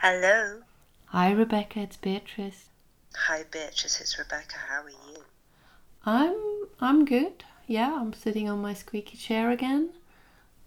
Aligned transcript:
Hello. 0.00 0.62
Hi, 1.06 1.30
Rebecca. 1.30 1.80
It's 1.80 1.96
Beatrice. 1.98 2.70
Hi, 3.14 3.44
Beatrice. 3.44 4.00
It's 4.00 4.18
Rebecca. 4.18 4.56
How 4.68 4.82
are 4.82 4.90
you? 4.90 5.24
I'm 6.04 6.36
I'm 6.80 7.04
good. 7.04 7.44
Yeah, 7.66 7.94
I'm 8.00 8.12
sitting 8.12 8.48
on 8.48 8.60
my 8.60 8.74
squeaky 8.74 9.16
chair 9.16 9.50
again, 9.50 9.90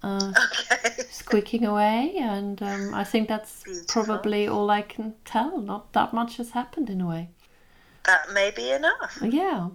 uh, 0.02 0.34
Okay. 0.46 1.04
squeaking 1.10 1.66
away, 1.66 2.16
and 2.18 2.62
um, 2.62 2.94
I 2.94 3.04
think 3.04 3.28
that's 3.28 3.64
Beautiful. 3.64 3.88
probably 3.88 4.48
all 4.48 4.70
I 4.70 4.82
can 4.82 5.16
tell. 5.26 5.60
Not 5.60 5.94
that 5.94 6.14
much 6.14 6.38
has 6.38 6.52
happened 6.52 6.90
in 6.90 7.02
a 7.02 7.08
way. 7.08 7.30
that 8.06 8.32
may 8.32 8.52
be 8.52 8.72
enough. 8.72 9.18
Yeah. 9.22 9.70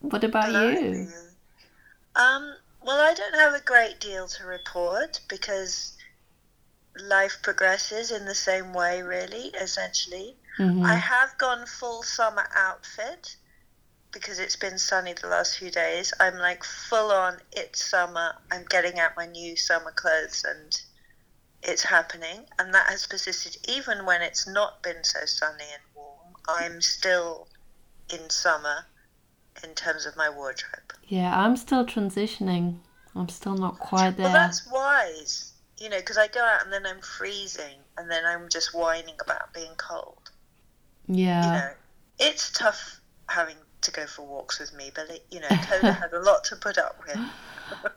What 0.00 0.24
about 0.24 0.52
you? 0.52 1.08
Um, 2.14 2.54
well, 2.84 3.00
I 3.00 3.14
don't 3.14 3.34
have 3.34 3.54
a 3.54 3.60
great 3.60 4.00
deal 4.00 4.26
to 4.28 4.44
report 4.46 5.20
because 5.28 5.95
life 7.00 7.38
progresses 7.42 8.10
in 8.10 8.24
the 8.24 8.34
same 8.34 8.72
way, 8.72 9.02
really, 9.02 9.48
essentially. 9.60 10.36
Mhm. 10.58 10.84
I 10.84 10.94
have 10.94 11.36
gone 11.38 11.66
full 11.66 12.02
summer 12.02 12.48
outfit 12.54 13.36
because 14.12 14.38
it's 14.38 14.56
been 14.56 14.78
sunny 14.78 15.12
the 15.12 15.28
last 15.28 15.58
few 15.58 15.70
days. 15.70 16.12
I'm 16.18 16.38
like 16.38 16.64
full 16.64 17.10
on, 17.10 17.40
it's 17.52 17.84
summer. 17.84 18.34
I'm 18.50 18.64
getting 18.64 18.98
out 18.98 19.16
my 19.16 19.26
new 19.26 19.56
summer 19.56 19.92
clothes 19.92 20.44
and 20.44 20.80
it's 21.62 21.82
happening. 21.82 22.46
And 22.58 22.72
that 22.72 22.86
has 22.88 23.06
persisted 23.06 23.56
even 23.68 24.06
when 24.06 24.22
it's 24.22 24.46
not 24.46 24.82
been 24.82 25.04
so 25.04 25.26
sunny 25.26 25.64
and 25.72 25.82
warm. 25.94 26.34
I'm 26.48 26.80
still 26.80 27.48
in 28.08 28.30
summer 28.30 28.86
in 29.62 29.74
terms 29.74 30.06
of 30.06 30.16
my 30.16 30.30
wardrobe. 30.30 30.94
Yeah, 31.08 31.38
I'm 31.38 31.56
still 31.56 31.84
transitioning. 31.84 32.80
I'm 33.14 33.28
still 33.28 33.54
not 33.54 33.78
quite 33.78 34.16
there. 34.16 34.26
Well, 34.26 34.34
that's 34.34 34.66
wise, 34.70 35.52
you 35.78 35.88
know, 35.88 35.98
because 35.98 36.18
I 36.18 36.28
go 36.28 36.40
out 36.40 36.64
and 36.64 36.72
then 36.72 36.86
I'm 36.86 37.00
freezing 37.00 37.78
and 37.96 38.10
then 38.10 38.24
I'm 38.24 38.48
just 38.48 38.74
whining 38.74 39.16
about 39.20 39.52
being 39.52 39.74
cold. 39.76 40.30
yeah. 41.06 41.44
you 41.44 41.50
know, 41.52 41.70
it's 42.18 42.50
tough 42.52 43.00
having 43.28 43.56
to 43.82 43.90
go 43.90 44.06
for 44.06 44.26
walks 44.26 44.58
with 44.58 44.72
me, 44.74 44.90
but 44.94 45.10
it, 45.10 45.26
you 45.30 45.40
know, 45.40 45.48
Coda 45.48 45.92
had 45.92 46.12
a 46.12 46.20
lot 46.20 46.44
to 46.44 46.56
put 46.56 46.78
up 46.78 47.00
with. 47.06 47.18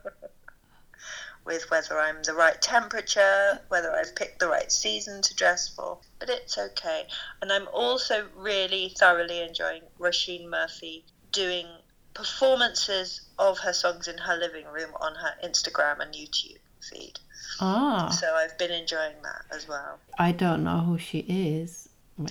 with 1.44 1.70
whether 1.70 1.98
I'm 1.98 2.22
the 2.22 2.34
right 2.34 2.60
temperature, 2.60 3.58
whether 3.68 3.90
I've 3.92 4.14
picked 4.14 4.40
the 4.40 4.48
right 4.48 4.70
season 4.70 5.22
to 5.22 5.34
dress 5.34 5.68
for, 5.68 5.98
but 6.18 6.28
it's 6.28 6.58
okay. 6.58 7.06
And 7.40 7.50
I'm 7.50 7.66
also 7.72 8.26
really 8.36 8.94
thoroughly 8.98 9.40
enjoying 9.40 9.82
Roisin 9.98 10.48
Murphy 10.48 11.04
doing 11.32 11.66
performances 12.14 13.22
of 13.38 13.58
her 13.58 13.72
songs 13.72 14.08
in 14.08 14.18
her 14.18 14.36
living 14.36 14.66
room 14.66 14.90
on 15.00 15.14
her 15.14 15.34
Instagram 15.44 16.00
and 16.00 16.14
YouTube 16.14 16.58
feed. 16.80 17.18
Ah, 17.60 18.08
So 18.08 18.34
I've 18.34 18.56
been 18.58 18.70
enjoying 18.70 19.16
that 19.22 19.44
as 19.54 19.68
well. 19.68 19.98
I 20.18 20.32
don't 20.32 20.64
know 20.64 20.80
who 20.80 20.98
she 20.98 21.18
is. 21.20 21.88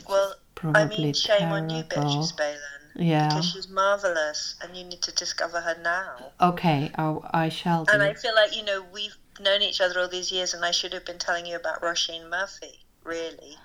Well, 0.08 0.32
is 0.32 0.36
probably 0.56 0.82
I 0.82 0.86
mean, 0.88 1.14
shame 1.14 1.52
on 1.52 1.70
you, 1.70 1.84
terrible. 1.84 2.12
Beatrice 2.12 2.32
Balin. 2.34 2.60
Yeah. 2.96 3.30
because 3.30 3.52
she's 3.52 3.70
marvelous 3.70 4.56
and 4.62 4.76
you 4.76 4.84
need 4.84 5.02
to 5.04 5.14
discover 5.14 5.62
her 5.62 5.78
now. 5.82 6.32
Okay, 6.42 6.92
I, 6.96 7.18
I 7.32 7.50
shall 7.50 7.86
do. 7.86 7.94
And 7.94 8.04
I 8.04 8.14
feel 8.14 8.36
like, 8.36 8.56
you 8.56 8.64
know, 8.64 8.84
we've 8.92 9.16
known 9.40 9.62
each 9.62 9.80
other 9.80 10.00
all 10.00 10.10
these 10.10 10.32
years 10.32 10.54
and 10.54 10.66
I 10.66 10.72
should 10.72 10.94
have 10.94 11.06
been 11.06 11.20
telling 11.20 11.46
you 11.46 11.56
about 11.56 11.82
Roisin 11.82 12.30
Murphy, 12.30 12.80
really. 13.04 13.56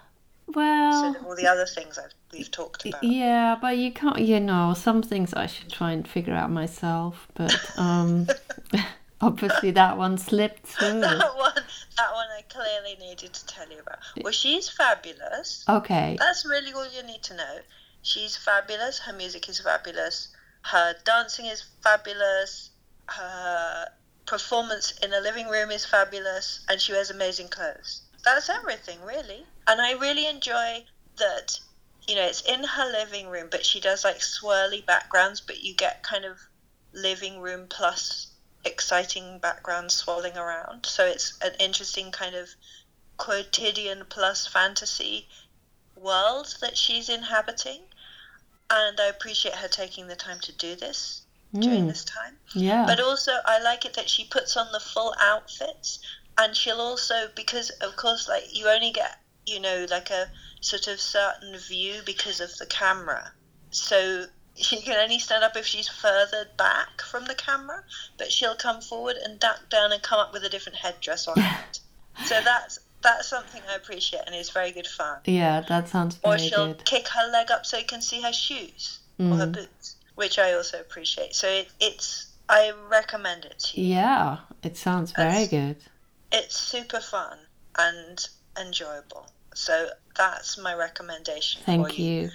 Well, 0.46 1.16
of 1.16 1.26
all 1.26 1.36
the 1.36 1.46
other 1.46 1.66
things 1.66 1.98
I've, 1.98 2.12
we've 2.32 2.50
talked 2.50 2.86
about. 2.86 3.02
yeah, 3.02 3.56
but 3.60 3.78
you 3.78 3.92
can't. 3.92 4.18
You 4.20 4.40
know, 4.40 4.74
some 4.74 5.02
things 5.02 5.34
I 5.34 5.46
should 5.46 5.70
try 5.70 5.92
and 5.92 6.06
figure 6.06 6.34
out 6.34 6.50
myself. 6.50 7.28
But 7.34 7.54
um, 7.78 8.26
obviously 9.20 9.70
that 9.72 9.96
one 9.96 10.18
slipped 10.18 10.66
through. 10.66 11.00
that 11.00 11.36
one, 11.36 11.54
that 11.54 12.12
one 12.12 12.28
I 12.36 12.42
clearly 12.48 12.96
needed 13.00 13.33
to 13.33 13.46
tell 13.46 13.68
you 13.68 13.80
about. 13.80 13.98
Well, 14.22 14.33
she's 14.33 14.68
fabulous. 14.68 15.64
Okay. 15.68 16.16
That's 16.18 16.44
really 16.44 16.72
all 16.72 16.86
you 16.86 17.02
need 17.02 17.22
to 17.24 17.36
know. 17.36 17.58
She's 18.02 18.36
fabulous. 18.36 18.98
Her 18.98 19.12
music 19.12 19.48
is 19.48 19.60
fabulous. 19.60 20.28
Her 20.62 20.94
dancing 21.04 21.46
is 21.46 21.64
fabulous. 21.83 22.70
Her 23.08 23.88
performance 24.27 24.92
in 25.02 25.12
a 25.12 25.20
living 25.20 25.48
room 25.48 25.70
is 25.70 25.84
fabulous. 25.86 26.64
And 26.68 26.80
she 26.80 26.92
wears 26.92 27.10
amazing 27.10 27.48
clothes. 27.48 28.02
That's 28.24 28.48
everything, 28.48 29.01
really. 29.02 29.45
And 29.67 29.80
I 29.80 29.92
really 29.92 30.27
enjoy 30.27 30.85
that, 31.18 31.58
you 32.08 32.14
know, 32.14 32.24
it's 32.24 32.40
in 32.42 32.64
her 32.64 32.90
living 32.90 33.29
room, 33.29 33.48
but 33.51 33.64
she 33.64 33.80
does 33.80 34.05
like 34.05 34.18
swirly 34.18 34.85
backgrounds, 34.85 35.40
but 35.40 35.61
you 35.62 35.74
get 35.74 36.02
kind 36.02 36.24
of 36.24 36.39
living 36.92 37.40
room 37.40 37.67
plus 37.68 38.33
exciting 38.64 39.39
backgrounds 39.40 39.95
swirling 39.95 40.36
around. 40.36 40.86
So 40.86 41.07
it's 41.07 41.34
an 41.42 41.55
interesting 41.58 42.11
kind 42.13 42.34
of 42.34 42.48
quotidian 43.18 44.05
plus 44.08 44.46
fantasy 44.46 45.29
world 45.96 46.55
that 46.61 46.77
she's 46.77 47.08
inhabiting. 47.08 47.83
And 48.70 48.98
I 49.01 49.07
appreciate 49.07 49.57
her 49.57 49.68
taking 49.68 50.07
the 50.08 50.17
time 50.17 50.40
to 50.40 50.52
do 50.52 50.74
this 50.77 51.27
during 51.58 51.84
Mm, 51.84 51.89
this 51.89 52.05
time. 52.05 52.39
yeah. 52.55 52.86
But 52.86 53.01
also, 53.01 53.33
I 53.45 53.58
like 53.61 53.84
it 53.84 53.95
that 53.95 54.08
she 54.11 54.24
puts 54.24 54.57
on 54.57 54.73
the 54.73 54.80
full 54.80 55.14
outfits, 55.20 56.01
and 56.39 56.55
she'll 56.56 56.80
also 56.80 57.28
because 57.36 57.70
of 57.80 57.96
course, 57.96 58.28
like 58.28 58.45
you 58.56 58.68
only 58.68 58.90
get 58.92 59.18
you 59.46 59.61
know 59.61 59.86
like 59.90 60.11
a 60.11 60.28
sort 60.61 60.86
of 60.89 61.00
certain 61.00 61.56
view 61.58 62.00
because 62.06 62.40
of 62.40 62.56
the 62.58 62.67
camera, 62.67 63.33
so 63.70 64.24
she 64.56 64.80
can 64.80 64.96
only 64.96 65.18
stand 65.18 65.42
up 65.45 65.56
if 65.56 65.67
she's 65.67 65.89
further 65.89 66.46
back 66.56 67.02
from 67.02 67.24
the 67.27 67.34
camera. 67.34 67.83
But 68.18 68.30
she'll 68.33 68.55
come 68.56 68.80
forward 68.80 69.17
and 69.24 69.39
duck 69.40 69.68
down 69.68 69.92
and 69.92 70.02
come 70.02 70.18
up 70.20 70.33
with 70.33 70.45
a 70.45 70.48
different 70.48 70.78
headdress 70.78 71.27
on 71.28 71.34
it. 71.39 71.80
So 72.27 72.40
that's 72.42 72.78
that's 73.02 73.28
something 73.28 73.61
I 73.70 73.74
appreciate 73.74 74.22
and 74.27 74.34
it's 74.34 74.48
very 74.51 74.70
good 74.72 74.86
fun. 74.86 75.18
yeah, 75.27 75.61
that 75.68 75.89
sounds 75.89 76.18
Or 76.24 76.39
she'll 76.39 76.68
good. 76.68 76.84
kick 76.86 77.06
her 77.08 77.30
leg 77.30 77.51
up 77.51 77.66
so 77.66 77.77
you 77.77 77.84
can 77.84 78.01
see 78.01 78.22
her 78.22 78.33
shoes 78.33 79.01
or 79.20 79.36
her 79.36 79.46
Mm. 79.46 79.52
boots, 79.52 79.96
which 80.14 80.39
I 80.39 80.55
also 80.55 80.80
appreciate. 80.80 81.34
So 81.34 81.46
it, 81.48 81.68
it's 81.80 82.28
I 82.48 82.72
recommend 82.89 83.45
it 83.45 83.58
to 83.58 83.80
you. 83.80 83.95
Yeah, 83.96 84.39
it 84.62 84.77
sounds 84.78 85.12
very 85.12 85.45
That's- 85.45 85.48
good. 85.51 85.77
It's 86.36 86.58
super 86.58 87.00
fun 87.00 87.39
and 87.78 88.27
enjoyable. 88.61 89.27
So 89.55 89.89
that's 90.17 90.58
my 90.58 90.74
recommendation 90.74 91.61
for 91.61 91.67
Thank 91.67 91.98
you. 91.98 92.05
you. 92.22 92.30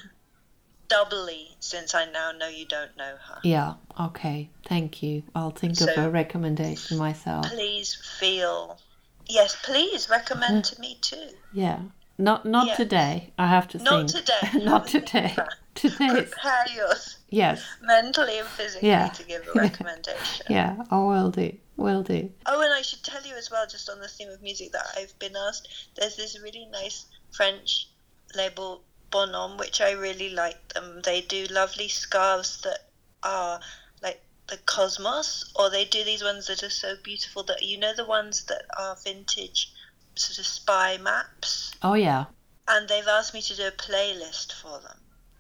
Doubly 0.88 1.50
since 1.60 1.94
I 1.94 2.06
now 2.06 2.32
know 2.32 2.48
you 2.48 2.66
don't 2.66 2.96
know 2.98 3.16
her. 3.28 3.40
Yeah. 3.44 3.74
Okay. 4.00 4.50
Thank 4.66 5.04
you. 5.04 5.22
I'll 5.36 5.52
think 5.52 5.80
of 5.82 5.90
a 5.98 6.10
recommendation 6.10 6.98
myself. 6.98 7.46
Please 7.48 7.94
feel 8.20 8.80
yes, 9.28 9.56
please 9.62 10.10
recommend 10.10 10.66
to 10.66 10.80
me 10.82 10.98
too. 11.02 11.28
Yeah. 11.54 11.80
Not 12.18 12.46
not 12.46 12.76
today. 12.76 13.34
I 13.38 13.48
have 13.48 13.68
to 13.70 13.80
say 13.80 13.84
Not 13.86 14.10
think. 14.12 14.26
today. 14.26 14.64
not 14.66 14.88
today. 14.88 15.36
Today. 15.76 16.10
Prepare 16.10 16.66
yours 16.76 17.20
Yes. 17.30 17.64
mentally 17.82 18.38
and 18.40 18.48
physically 18.48 18.90
Yeah. 18.90 19.08
to 19.10 19.24
give 19.24 19.48
a 19.48 19.52
recommendation. 19.60 20.46
Yeah. 20.50 20.76
I 20.92 20.98
will 20.98 21.30
do. 21.32 21.56
Will 21.80 22.04
do. 22.04 22.30
Oh, 22.46 22.62
and 22.62 22.74
I 22.74 22.82
should 22.82 23.04
tell 23.04 23.24
you 23.24 23.36
as 23.36 23.50
well, 23.50 23.66
just 23.66 23.90
on 23.90 24.02
the 24.02 24.08
theme 24.10 24.30
of 24.30 24.42
music, 24.42 24.74
that 24.74 24.86
I've 24.98 25.18
been 25.18 25.36
asked. 25.36 25.70
There's 25.96 26.18
this 26.18 26.38
really 26.42 26.66
nice 26.66 27.06
French 27.32 27.88
label 28.36 28.84
Bonhomme, 29.12 29.58
which 29.58 29.80
I 29.80 29.92
really 29.92 30.30
like 30.30 30.74
them. 30.74 31.02
They 31.04 31.22
do 31.22 31.46
lovely 31.46 31.88
scarves 31.88 32.62
that 32.62 32.90
are 33.24 33.62
like 34.04 34.22
the 34.48 34.58
cosmos, 34.66 35.52
or 35.56 35.70
they 35.70 35.86
do 35.86 36.04
these 36.04 36.24
ones 36.24 36.48
that 36.48 36.64
are 36.64 36.70
so 36.70 36.96
beautiful 37.02 37.44
that 37.44 37.64
you 37.64 37.78
know 37.78 37.94
the 37.96 38.06
ones 38.06 38.44
that 38.46 38.66
are 38.78 38.98
vintage, 39.04 39.72
sort 40.16 40.38
of 40.38 40.46
spy 40.46 40.98
maps. 40.98 41.72
Oh 41.82 41.94
yeah. 41.94 42.26
And 42.68 42.90
they've 42.90 43.08
asked 43.08 43.34
me 43.34 43.42
to 43.42 43.56
do 43.56 43.68
a 43.68 43.72
playlist 43.72 44.52
for 44.54 44.80
them. 44.82 45.00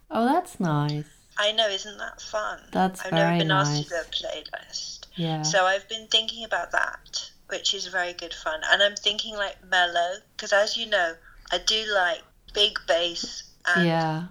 Oh, 0.09 0.25
that's 0.25 0.59
nice. 0.59 1.05
I 1.37 1.51
know, 1.51 1.67
isn't 1.67 1.97
that 1.97 2.21
fun? 2.21 2.59
That's 2.71 3.05
I've 3.05 3.11
very 3.11 3.37
never 3.37 3.39
been 3.39 3.51
asked 3.51 3.71
nice. 3.73 3.83
to 3.83 3.89
do 3.89 3.95
a 3.95 4.05
playlist. 4.05 4.98
Yeah. 5.19 5.41
So 5.41 5.65
I've 5.65 5.87
been 5.89 6.07
thinking 6.07 6.45
about 6.45 6.71
that, 6.71 7.29
which 7.49 7.73
is 7.73 7.87
very 7.87 8.13
good 8.13 8.33
fun. 8.33 8.61
And 8.71 8.81
I'm 8.81 8.95
thinking 8.95 9.35
like 9.35 9.57
mellow, 9.69 10.15
because 10.35 10.53
as 10.53 10.77
you 10.77 10.85
know, 10.85 11.13
I 11.51 11.57
do 11.57 11.85
like 11.93 12.21
big 12.53 12.79
bass 12.87 13.43
and 13.75 13.85
yeah. 13.85 14.23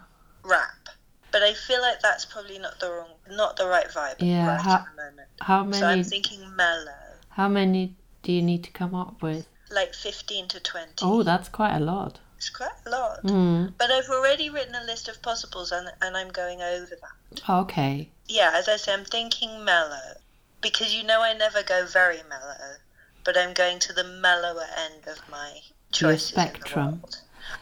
rap. 0.43 0.89
But 1.31 1.43
I 1.43 1.53
feel 1.53 1.83
like 1.83 2.01
that's 2.01 2.25
probably 2.25 2.59
not 2.59 2.81
the 2.81 2.91
wrong, 2.91 3.11
not 3.31 3.57
the 3.59 3.67
right 3.67 3.87
vibe 3.89 4.15
Yeah, 4.19 4.47
right 4.47 4.61
how- 4.61 4.75
at 4.77 4.85
the 4.87 5.03
moment. 5.03 5.29
How 5.41 5.71
So 5.73 5.87
I'm 5.87 6.03
thinking 6.05 6.57
mellow, 6.57 6.91
How 7.29 7.49
many 7.49 7.95
do 8.23 8.33
you 8.33 8.41
need 8.43 8.65
to 8.65 8.71
come 8.71 8.95
up 8.95 9.23
with? 9.23 9.47
like 9.71 9.93
15 9.93 10.49
to 10.49 10.61
20. 10.61 10.93
Oh, 11.03 11.23
that's 11.23 11.51
quite 11.51 11.77
a 11.77 11.81
lot. 11.81 12.19
It's 12.39 12.49
quite 12.49 12.71
a 12.87 12.91
lot. 12.91 13.23
Mm. 13.25 13.75
But 13.77 13.91
I've 13.91 14.09
already 14.09 14.49
written 14.49 14.75
a 14.75 14.85
list 14.85 15.09
of 15.09 15.21
possibles 15.21 15.71
and, 15.71 15.91
and 16.01 16.17
I'm 16.17 16.31
going 16.31 16.63
over 16.63 16.87
that. 17.03 17.51
Okay. 17.51 18.09
Yeah, 18.27 18.53
as 18.55 18.67
I 18.69 18.77
say, 18.77 18.95
I'm 18.95 19.05
thinking 19.05 19.63
mellow. 19.65 20.15
Because 20.61 20.95
you 20.95 21.03
know 21.05 21.23
I 21.23 21.35
never 21.35 21.63
go 21.63 21.87
very 21.87 22.19
mellow, 22.29 22.77
but 23.25 23.37
I'm 23.37 23.53
going 23.55 23.79
to 23.81 23.93
the 23.93 24.05
mellower 24.05 24.67
end 24.77 25.07
of 25.07 25.19
my 25.31 25.61
choices. 25.93 26.29
spectrum. 26.29 27.03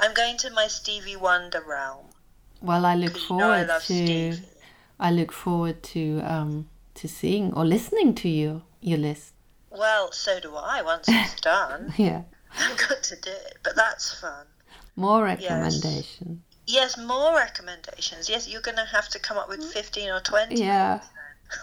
I'm 0.00 0.14
going 0.14 0.36
to 0.38 0.50
my 0.50 0.66
Stevie 0.66 1.16
Wonder 1.16 1.62
realm. 1.66 2.06
Well, 2.60 2.86
I 2.86 2.94
look 2.94 3.12
'cause 3.14 3.30
you 3.30 3.36
know 3.36 3.50
I 3.50 3.64
forward 3.64 3.68
love 3.68 3.84
to. 3.84 3.94
Stevie. 4.32 4.48
I 4.98 5.10
look 5.10 5.30
forward 5.32 5.82
to 5.94 6.20
um 6.24 6.68
to 6.94 7.06
seeing 7.08 7.52
or 7.52 7.64
listening 7.64 8.14
to 8.16 8.28
you 8.28 8.62
your 8.80 8.98
list. 8.98 9.34
Well, 9.70 10.10
so 10.12 10.40
do 10.40 10.56
I 10.56 10.80
once 10.82 11.06
it's 11.08 11.40
done. 11.52 11.92
Yeah. 11.98 12.22
I've 12.58 12.78
got 12.78 13.02
to 13.02 13.16
do 13.16 13.30
it, 13.30 13.58
but 13.62 13.76
that's 13.76 14.18
fun. 14.18 14.46
More 14.96 15.24
recommendation. 15.24 16.42
Yes, 16.66 16.96
more 16.96 17.34
recommendations. 17.36 18.28
Yes, 18.30 18.48
you're 18.48 18.62
going 18.62 18.78
to 18.78 18.84
have 18.86 19.08
to 19.10 19.18
come 19.18 19.36
up 19.36 19.48
with 19.48 19.62
15 19.62 20.08
or 20.10 20.20
20. 20.20 20.54
Yeah. 20.56 21.00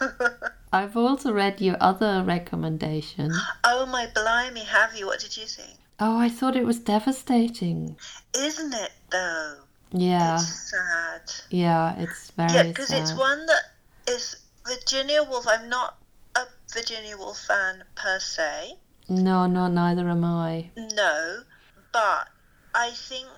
I've 0.74 0.96
also 0.96 1.32
read 1.32 1.60
your 1.60 1.76
other 1.80 2.24
recommendation. 2.24 3.30
oh, 3.62 3.86
my 3.86 4.08
blimey, 4.12 4.64
have 4.64 4.96
you? 4.96 5.06
What 5.06 5.20
did 5.20 5.36
you 5.36 5.46
think? 5.46 5.78
Oh, 6.00 6.18
I 6.18 6.28
thought 6.28 6.56
it 6.56 6.66
was 6.66 6.80
devastating. 6.80 7.96
Isn't 8.36 8.74
it, 8.74 8.90
though? 9.08 9.58
Yeah. 9.92 10.34
It's 10.34 10.70
sad. 10.72 11.32
Yeah, 11.48 11.94
it's 12.00 12.32
very 12.32 12.52
Yeah, 12.52 12.62
because 12.64 12.90
it's 12.90 13.14
one 13.14 13.46
that 13.46 13.62
is 14.08 14.34
Virginia 14.66 15.22
Woolf. 15.22 15.46
I'm 15.46 15.68
not 15.68 15.96
a 16.34 16.42
Virginia 16.72 17.16
Woolf 17.16 17.38
fan 17.38 17.84
per 17.94 18.18
se. 18.18 18.74
No, 19.08 19.46
no, 19.46 19.68
neither 19.68 20.08
am 20.08 20.24
I. 20.24 20.70
No, 20.76 21.44
but 21.92 22.26
I 22.74 22.90
think 22.90 23.28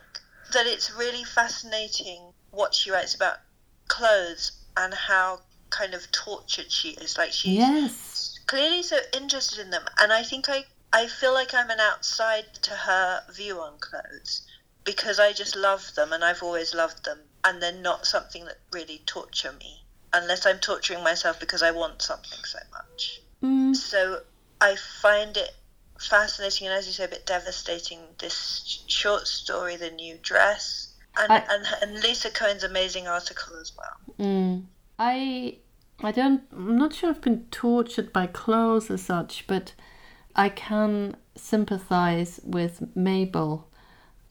that 0.54 0.66
it's 0.66 0.90
really 0.90 1.24
fascinating 1.24 2.32
what 2.50 2.74
she 2.74 2.90
writes 2.90 3.14
about 3.14 3.40
clothes 3.88 4.52
and 4.74 4.94
how 4.94 5.40
kind 5.78 5.94
of 5.94 6.10
tortured 6.12 6.70
she 6.70 6.90
is. 6.90 7.16
Like 7.18 7.32
she's 7.32 7.54
Yes. 7.54 8.38
clearly 8.46 8.82
so 8.82 8.98
interested 9.12 9.58
in 9.58 9.70
them, 9.70 9.84
and 10.00 10.12
I 10.12 10.22
think 10.22 10.48
I 10.48 10.64
I 10.92 11.06
feel 11.08 11.34
like 11.34 11.52
I'm 11.54 11.70
an 11.70 11.80
outside 11.80 12.46
to 12.62 12.74
her 12.88 13.22
view 13.30 13.60
on 13.60 13.78
clothes 13.78 14.42
because 14.84 15.18
I 15.18 15.32
just 15.32 15.56
love 15.56 15.84
them 15.96 16.12
and 16.12 16.24
I've 16.24 16.42
always 16.42 16.74
loved 16.74 17.04
them, 17.04 17.20
and 17.44 17.60
they're 17.60 17.72
not 17.90 18.06
something 18.06 18.44
that 18.46 18.58
really 18.72 19.02
torture 19.06 19.52
me 19.52 19.84
unless 20.12 20.46
I'm 20.46 20.58
torturing 20.58 21.02
myself 21.02 21.38
because 21.40 21.62
I 21.62 21.72
want 21.72 22.00
something 22.00 22.38
so 22.44 22.58
much. 22.72 23.20
Mm, 23.42 23.74
So 23.76 24.20
I 24.60 24.76
find 24.76 25.36
it 25.36 25.50
fascinating 25.98 26.68
and, 26.68 26.76
as 26.78 26.86
you 26.86 26.92
say, 26.92 27.04
a 27.04 27.08
bit 27.08 27.26
devastating. 27.26 28.00
This 28.18 28.82
short 28.86 29.26
story, 29.26 29.76
the 29.76 29.90
new 29.90 30.16
dress, 30.22 30.94
and 31.18 31.32
I- 31.32 31.44
and, 31.50 31.66
and 31.82 32.02
Lisa 32.02 32.30
Cohen's 32.30 32.62
amazing 32.64 33.06
article 33.08 33.58
as 33.60 33.72
well. 33.76 34.14
mm. 34.18 34.64
I, 34.98 35.58
I 36.02 36.12
don't. 36.12 36.42
I'm 36.52 36.76
not 36.76 36.92
sure 36.94 37.10
I've 37.10 37.20
been 37.22 37.46
tortured 37.50 38.12
by 38.12 38.26
clothes 38.26 38.90
as 38.90 39.02
such, 39.02 39.46
but 39.46 39.72
I 40.34 40.48
can 40.50 41.16
sympathise 41.34 42.40
with 42.44 42.82
Mabel. 42.94 43.68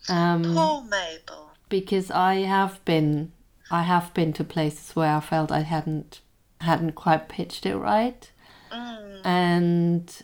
Um, 0.09 0.43
Poor 0.43 0.83
Mabel. 0.83 1.49
because 1.69 2.11
I 2.11 2.35
have 2.43 2.83
been 2.85 3.31
I 3.71 3.81
have 3.83 4.13
been 4.13 4.31
to 4.33 4.43
places 4.43 4.95
where 4.95 5.15
I 5.15 5.19
felt 5.19 5.51
I 5.51 5.61
hadn't 5.61 6.21
hadn't 6.61 6.93
quite 6.93 7.27
pitched 7.29 7.65
it 7.65 7.75
right 7.77 8.31
Mm, 8.71 9.21
and 9.25 10.21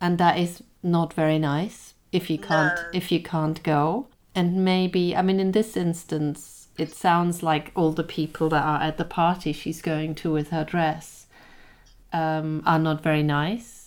and 0.00 0.18
that 0.18 0.38
is 0.38 0.62
not 0.82 1.12
very 1.14 1.38
nice 1.38 1.94
if 2.12 2.28
you 2.30 2.38
can't 2.38 2.74
No. 2.76 2.84
if 2.92 3.10
you 3.12 3.20
can't 3.22 3.62
go 3.62 4.06
and 4.34 4.64
maybe 4.64 5.14
I 5.16 5.22
mean 5.22 5.40
in 5.40 5.52
this 5.52 5.76
instance 5.76 6.57
it 6.78 6.94
sounds 6.94 7.42
like 7.42 7.72
all 7.74 7.92
the 7.92 8.04
people 8.04 8.48
that 8.48 8.64
are 8.64 8.80
at 8.80 8.96
the 8.96 9.04
party 9.04 9.52
she's 9.52 9.82
going 9.82 10.14
to 10.14 10.32
with 10.32 10.50
her 10.50 10.64
dress 10.64 11.26
um, 12.12 12.62
are 12.64 12.78
not 12.78 13.02
very 13.02 13.22
nice 13.22 13.78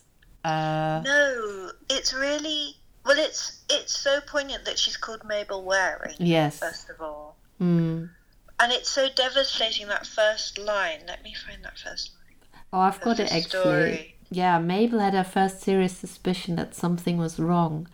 uh, 0.43 1.01
no, 1.05 1.71
it's 1.89 2.13
really 2.13 2.75
well. 3.05 3.17
It's 3.17 3.63
it's 3.69 3.95
so 3.95 4.19
poignant 4.21 4.65
that 4.65 4.79
she's 4.79 4.97
called 4.97 5.23
Mabel 5.25 5.63
Waring. 5.63 6.15
yes 6.17 6.59
First 6.59 6.89
of 6.89 6.99
all, 6.99 7.35
mm. 7.61 8.09
and 8.59 8.71
it's 8.71 8.89
so 8.89 9.07
devastating 9.13 9.87
that 9.87 10.07
first 10.07 10.57
line. 10.57 11.01
Let 11.07 11.23
me 11.23 11.35
find 11.35 11.63
that 11.63 11.77
first 11.77 12.11
line. 12.15 12.61
Oh, 12.73 12.79
I've 12.79 13.01
got 13.01 13.19
it 13.19 13.31
actually. 13.31 13.49
story. 13.49 14.15
Yeah, 14.31 14.59
Mabel 14.59 14.99
had 14.99 15.13
her 15.13 15.25
first 15.25 15.61
serious 15.61 15.95
suspicion 15.95 16.55
that 16.55 16.73
something 16.73 17.17
was 17.17 17.37
wrong 17.37 17.87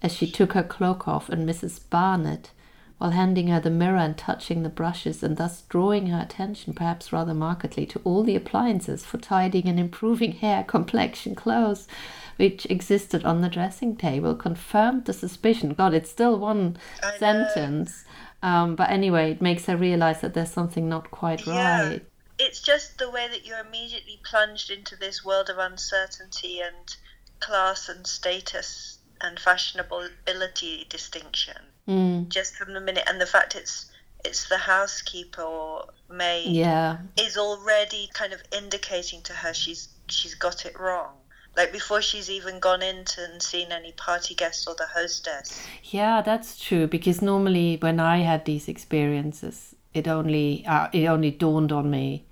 as 0.00 0.14
she 0.14 0.30
took 0.30 0.52
her 0.52 0.62
cloak 0.62 1.06
off 1.08 1.28
and 1.28 1.46
Mrs. 1.46 1.80
Barnett, 1.90 2.52
while 3.00 3.12
handing 3.12 3.46
her 3.48 3.58
the 3.58 3.70
mirror 3.70 3.96
and 3.96 4.18
touching 4.18 4.62
the 4.62 4.68
brushes 4.68 5.22
and 5.22 5.38
thus 5.38 5.62
drawing 5.70 6.08
her 6.08 6.20
attention, 6.20 6.74
perhaps 6.74 7.14
rather 7.14 7.32
markedly, 7.32 7.86
to 7.86 7.98
all 8.04 8.22
the 8.22 8.36
appliances 8.36 9.06
for 9.06 9.16
tidying 9.16 9.66
and 9.66 9.80
improving 9.80 10.32
hair, 10.44 10.62
complexion, 10.62 11.34
clothes, 11.34 11.88
which 12.36 12.66
existed 12.66 13.24
on 13.24 13.40
the 13.40 13.48
dressing 13.48 13.96
table, 13.96 14.34
confirmed 14.34 15.06
the 15.06 15.14
suspicion. 15.14 15.72
God, 15.72 15.94
it's 15.94 16.10
still 16.10 16.38
one 16.38 16.76
I 17.02 17.16
sentence. 17.16 18.04
Um, 18.42 18.76
but 18.76 18.90
anyway, 18.90 19.30
it 19.30 19.40
makes 19.40 19.64
her 19.64 19.78
realize 19.78 20.20
that 20.20 20.34
there's 20.34 20.50
something 20.52 20.86
not 20.86 21.10
quite 21.10 21.46
Yeah. 21.46 21.88
right. 21.88 22.06
it's 22.38 22.60
just 22.60 22.98
the 22.98 23.10
way 23.10 23.28
that 23.28 23.46
you're 23.46 23.60
immediately 23.60 24.20
plunged 24.30 24.70
into 24.70 24.94
this 24.94 25.24
world 25.24 25.48
of 25.48 25.56
uncertainty 25.56 26.60
and 26.60 26.96
class 27.38 27.88
and 27.88 28.06
status 28.06 28.98
and 29.22 29.38
fashionability 29.38 30.86
distinction 30.90 31.56
Mm, 31.90 32.28
just 32.28 32.54
from 32.54 32.72
the 32.72 32.80
minute 32.80 33.04
and 33.08 33.20
the 33.20 33.26
fact 33.26 33.56
it's 33.56 33.90
it's 34.24 34.48
the 34.48 34.58
housekeeper 34.58 35.42
or 35.42 35.86
maid 36.08 36.54
yeah. 36.54 36.98
is 37.18 37.36
already 37.36 38.08
kind 38.14 38.32
of 38.32 38.40
indicating 38.52 39.22
to 39.22 39.32
her 39.32 39.52
she's 39.52 39.88
she's 40.06 40.36
got 40.36 40.64
it 40.64 40.78
wrong 40.78 41.14
like 41.56 41.72
before 41.72 42.00
she's 42.00 42.30
even 42.30 42.60
gone 42.60 42.82
into 42.82 43.24
and 43.24 43.42
seen 43.42 43.72
any 43.72 43.92
party 43.92 44.34
guests 44.34 44.68
or 44.68 44.74
the 44.76 44.86
hostess 44.86 45.66
Yeah, 45.82 46.22
that's 46.22 46.58
true. 46.58 46.86
Because 46.86 47.20
normally, 47.22 47.76
when 47.80 47.98
I 47.98 48.18
had 48.18 48.44
these 48.44 48.68
experiences, 48.68 49.74
it 49.92 50.06
only 50.06 50.64
uh, 50.66 50.88
it 50.92 51.06
only 51.06 51.30
dawned 51.30 51.72
on 51.72 51.90
me, 51.90 52.24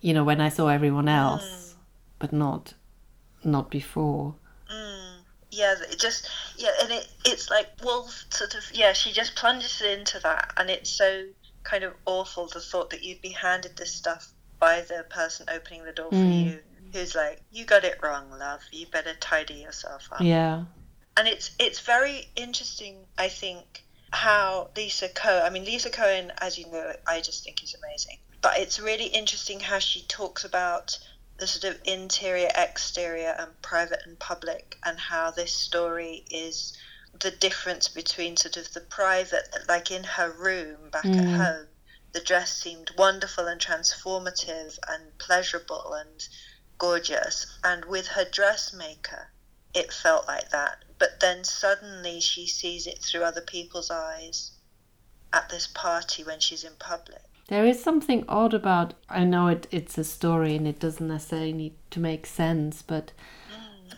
you 0.00 0.12
know, 0.12 0.24
when 0.24 0.40
I 0.40 0.50
saw 0.50 0.68
everyone 0.68 1.08
else, 1.08 1.74
but 2.18 2.32
not 2.32 2.74
not 3.44 3.70
before. 3.70 4.34
Yeah, 5.56 5.74
it 5.90 5.98
just 5.98 6.28
yeah, 6.56 6.70
and 6.82 6.92
it 6.92 7.08
it's 7.24 7.48
like 7.48 7.68
Woolf 7.82 8.26
sort 8.30 8.54
of 8.54 8.64
yeah. 8.74 8.92
She 8.92 9.12
just 9.12 9.34
plunges 9.36 9.80
into 9.80 10.18
that, 10.20 10.52
and 10.58 10.68
it's 10.68 10.90
so 10.90 11.24
kind 11.64 11.82
of 11.82 11.94
awful 12.04 12.46
the 12.46 12.60
thought 12.60 12.90
that 12.90 13.02
you'd 13.02 13.22
be 13.22 13.30
handed 13.30 13.76
this 13.76 13.94
stuff 13.94 14.32
by 14.60 14.82
the 14.82 15.04
person 15.08 15.46
opening 15.48 15.84
the 15.84 15.92
door 15.92 16.10
for 16.10 16.18
Mm. 16.18 16.44
you, 16.44 16.62
who's 16.92 17.14
like, 17.14 17.42
"You 17.50 17.64
got 17.64 17.84
it 17.84 17.98
wrong, 18.02 18.30
love. 18.30 18.60
You 18.70 18.86
better 18.86 19.14
tidy 19.14 19.54
yourself 19.54 20.08
up." 20.12 20.20
Yeah, 20.20 20.64
And 21.16 21.26
it's 21.26 21.50
it's 21.58 21.80
very 21.80 22.30
interesting, 22.36 23.06
I 23.16 23.28
think, 23.30 23.82
how 24.12 24.70
Lisa 24.76 25.08
Cohen. 25.08 25.42
I 25.42 25.50
mean, 25.50 25.64
Lisa 25.64 25.88
Cohen, 25.90 26.32
as 26.38 26.58
you 26.58 26.70
know, 26.70 26.92
I 27.06 27.22
just 27.22 27.44
think 27.44 27.62
is 27.62 27.74
amazing. 27.82 28.18
But 28.42 28.58
it's 28.58 28.78
really 28.78 29.06
interesting 29.06 29.60
how 29.60 29.78
she 29.78 30.02
talks 30.02 30.44
about 30.44 30.98
the 31.38 31.46
sort 31.46 31.64
of 31.64 31.80
interior, 31.84 32.50
exterior, 32.54 33.34
and 33.38 33.60
private 33.62 34.00
and 34.06 34.18
public, 34.18 34.78
and 34.84 34.98
how 34.98 35.30
this 35.30 35.52
story 35.52 36.24
is 36.30 36.76
the 37.20 37.30
difference 37.30 37.88
between 37.88 38.36
sort 38.36 38.56
of 38.56 38.72
the 38.72 38.80
private, 38.80 39.48
like 39.68 39.90
in 39.90 40.04
her 40.04 40.30
room 40.30 40.90
back 40.90 41.04
at 41.04 41.12
Mm. 41.12 41.36
home. 41.36 41.68
The 42.12 42.20
dress 42.20 42.52
seemed 42.52 42.90
wonderful 42.96 43.46
and 43.46 43.60
transformative 43.60 44.78
and 44.88 45.18
pleasurable 45.18 45.92
and 45.94 46.26
gorgeous, 46.78 47.46
and 47.62 47.84
with 47.84 48.08
her 48.08 48.24
dressmaker, 48.24 49.30
it 49.74 49.92
felt 49.92 50.26
like 50.26 50.48
that. 50.50 50.84
But 50.98 51.20
then 51.20 51.44
suddenly 51.44 52.20
she 52.20 52.46
sees 52.46 52.86
it 52.86 53.02
through 53.02 53.24
other 53.24 53.42
people's 53.42 53.90
eyes 53.90 54.52
at 55.32 55.50
this 55.50 55.66
party 55.66 56.24
when 56.24 56.40
she's 56.40 56.64
in 56.64 56.76
public. 56.76 57.22
There 57.48 57.64
is 57.64 57.82
something 57.82 58.24
odd 58.28 58.54
about. 58.54 58.94
I 59.08 59.24
know 59.24 59.48
it. 59.48 59.66
It's 59.70 59.98
a 59.98 60.04
story, 60.04 60.56
and 60.56 60.66
it 60.66 60.80
doesn't 60.80 61.06
necessarily 61.08 61.52
need 61.52 61.74
to 61.90 62.00
make 62.00 62.26
sense, 62.26 62.82
but 62.82 63.12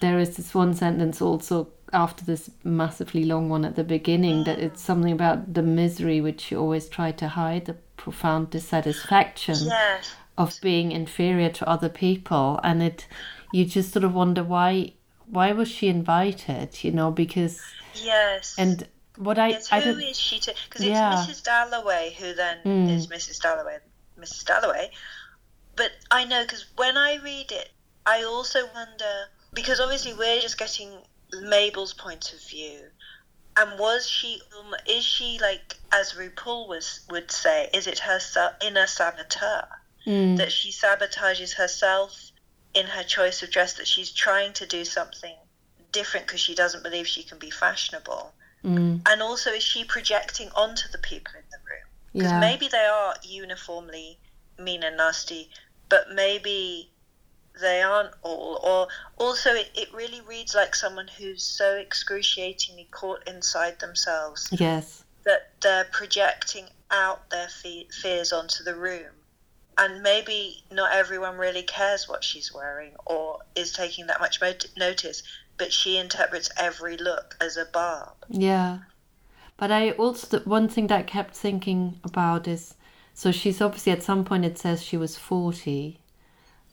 there 0.00 0.19
is 0.19 0.37
this 0.37 0.55
one 0.55 0.75
sentence 0.75 1.21
also 1.23 1.69
after 1.93 2.25
this 2.25 2.50
massively 2.62 3.25
long 3.25 3.49
one 3.49 3.64
at 3.64 3.75
the 3.75 3.83
beginning 3.85 4.45
that 4.45 4.59
it's 4.59 4.83
something 4.83 5.12
about 5.12 5.55
the 5.55 5.62
misery 5.62 6.21
which 6.21 6.50
you 6.50 6.59
always 6.59 6.88
try 6.88 7.11
to 7.12 7.28
hide, 7.28 7.64
the 7.64 7.75
profound 7.97 8.50
dissatisfaction. 8.50 9.57
Yes. 9.64 10.14
of 10.37 10.55
being 10.62 10.93
inferior 10.93 11.49
to 11.50 11.69
other 11.69 11.88
people 11.88 12.61
and 12.62 12.81
it 12.81 13.09
you 13.52 13.64
just 13.64 13.93
sort 13.93 14.05
of 14.05 14.14
wonder 14.14 14.45
why 14.45 14.93
why 15.26 15.50
was 15.50 15.67
she 15.69 15.88
invited 15.88 16.85
you 16.85 16.93
know 16.93 17.11
because 17.11 17.61
Yes. 17.95 18.55
and 18.57 18.87
what 19.19 19.39
i 19.39 19.49
yes, 19.49 19.69
i 19.73 19.81
who 19.81 19.99
is 19.99 20.19
she 20.19 20.39
to? 20.39 20.55
Because 20.69 20.83
it's 20.83 20.91
Yeah. 20.91 21.13
Mrs. 21.13 21.43
Dalloway 21.43 22.15
who 22.19 22.35
then 22.35 22.59
Mm. 22.65 22.89
is 22.91 23.09
Mrs. 23.09 23.41
Dalloway, 23.41 23.79
Mrs. 24.19 24.45
Dalloway. 24.45 24.91
But 25.77 25.93
I 26.11 26.25
know 26.25 26.43
because 26.43 26.67
when 26.77 26.97
I 26.97 27.17
read 27.17 27.53
it, 27.53 27.69
I 28.07 28.23
also 28.23 28.67
wonder 28.73 29.29
because 29.55 29.81
obviously 29.81 30.15
we're 30.15 30.41
just 30.41 30.59
getting 30.59 31.03
Mabel's 31.33 31.95
point 31.95 32.33
of 32.33 32.41
view. 32.49 32.91
And 33.57 33.79
was 33.79 34.09
she? 34.09 34.41
Um, 34.59 34.75
is 34.87 35.05
she 35.05 35.39
like, 35.41 35.77
as 35.91 36.13
RuPaul 36.13 36.69
was 36.69 37.01
would 37.11 37.31
say, 37.31 37.69
is 37.75 37.87
it 37.89 37.99
her 38.01 38.21
inner 38.63 38.87
saboteur 38.87 39.67
Mm, 40.07 40.37
that 40.37 40.53
she 40.53 40.71
sabotages 40.71 41.55
herself 41.55 42.31
in 42.73 42.87
her 42.87 43.03
choice 43.03 43.43
of 43.43 43.51
dress? 43.51 43.75
That 43.75 43.89
she's 43.89 44.13
trying 44.13 44.53
to 44.55 44.67
do 44.67 44.85
something 44.85 45.37
different 45.91 46.27
because 46.27 46.41
she 46.41 46.55
doesn't 46.55 46.85
believe 46.85 47.09
she 47.09 47.25
can 47.25 47.39
be 47.39 47.51
fashionable 47.51 48.33
mm, 48.65 49.00
and 49.07 49.23
also 49.23 49.50
is 49.50 49.62
she 49.62 49.85
projecting 49.85 50.50
onto 50.55 50.88
the 50.91 50.99
people 50.99 51.35
in 51.37 51.45
the 51.50 51.59
room? 51.59 51.88
Because 52.12 52.33
yeah. 52.33 52.41
maybe 52.41 52.69
they 52.69 52.87
are 52.87 53.15
uniformly 53.23 54.19
mean 54.59 54.83
and 54.83 54.97
nasty 54.97 55.49
but 55.88 56.11
maybe 56.12 56.91
they 57.61 57.83
aren't 57.83 58.15
all. 58.23 58.61
Or 58.62 58.88
also 59.17 59.50
it, 59.55 59.71
it 59.75 59.93
really 59.93 60.21
reads 60.23 60.55
like 60.55 60.75
someone 60.75 61.09
who's 61.09 61.43
so 61.43 61.77
excruciatingly 61.77 62.88
caught 62.91 63.27
inside 63.27 63.81
themselves 63.81 64.49
yes. 64.53 65.05
that 65.25 65.50
they're 65.61 65.88
projecting 65.91 66.67
out 66.91 67.31
their 67.31 67.49
fe- 67.49 67.88
fears 67.91 68.33
onto 68.33 68.65
the 68.65 68.75
room. 68.75 69.12
And 69.77 70.03
maybe 70.03 70.65
not 70.73 70.93
everyone 70.93 71.37
really 71.37 71.62
cares 71.62 72.09
what 72.09 72.25
she's 72.25 72.53
wearing 72.53 72.95
or 73.07 73.38
is 73.55 73.73
taking 73.73 74.09
that 74.09 74.21
much 74.21 74.41
notice, 74.77 75.23
but 75.59 75.73
she 75.73 75.99
interprets 75.99 76.49
every 76.57 76.97
look 76.97 77.37
as 77.41 77.57
a 77.57 77.67
barb. 77.67 78.15
Yeah. 78.29 78.79
But 79.57 79.73
I 79.73 79.91
also, 79.93 80.38
the 80.38 80.49
one 80.49 80.69
thing 80.69 80.87
that 80.87 80.99
I 81.00 81.03
kept 81.03 81.35
thinking 81.35 82.00
about 82.05 82.47
is 82.47 82.75
so 83.19 83.33
she's 83.33 83.61
obviously 83.61 83.91
at 83.91 84.05
some 84.05 84.25
point 84.25 84.45
it 84.45 84.59
says 84.59 84.81
she 84.81 84.97
was 84.97 85.17
40, 85.17 85.99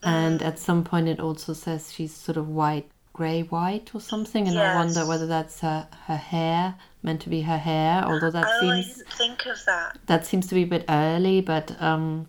and 0.04 0.44
at 0.44 0.60
some 0.60 0.84
point 0.84 1.08
it 1.08 1.20
also 1.20 1.54
says 1.54 1.92
she's 1.92 2.14
sort 2.14 2.38
of 2.38 2.48
white, 2.48 2.88
grey 3.14 3.42
white 3.42 3.96
or 3.96 4.00
something, 4.00 4.48
and 4.48 4.60
I 4.60 4.76
wonder 4.76 5.08
whether 5.08 5.26
that's 5.26 5.62
her, 5.62 5.88
her 6.06 6.18
hair, 6.18 6.76
meant 7.02 7.22
to 7.22 7.30
be 7.30 7.42
her 7.42 7.58
hair, 7.58 8.04
although 8.06 8.30
that 8.30 8.46
oh, 8.46 8.70
I 8.70 8.82
seems 8.82 8.98
didn't 8.98 9.14
think 9.14 9.46
of 9.48 9.58
that. 9.66 9.98
that 10.06 10.28
seems 10.28 10.46
to 10.46 10.54
be 10.54 10.62
a 10.62 10.68
bit 10.68 10.86
early, 10.88 11.42
but 11.42 11.76
um, 11.82 12.28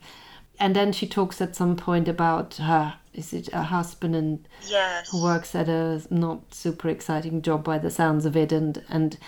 and 0.58 0.74
then 0.76 0.92
she 0.92 1.06
talks 1.06 1.40
at 1.40 1.54
some 1.56 1.76
point 1.76 2.08
about 2.08 2.54
her 2.54 2.94
is 3.12 3.32
it 3.32 3.50
her 3.52 3.62
husband 3.62 4.14
and 4.14 4.46
Yes. 4.68 5.08
who 5.10 5.22
works 5.22 5.54
at 5.54 5.68
a 5.68 6.02
not 6.10 6.54
super 6.54 6.88
exciting 6.88 7.40
job 7.42 7.64
by 7.64 7.78
the 7.78 7.90
sounds 7.90 8.26
of 8.26 8.36
it, 8.36 8.52
and 8.52 8.82
and 8.88 9.18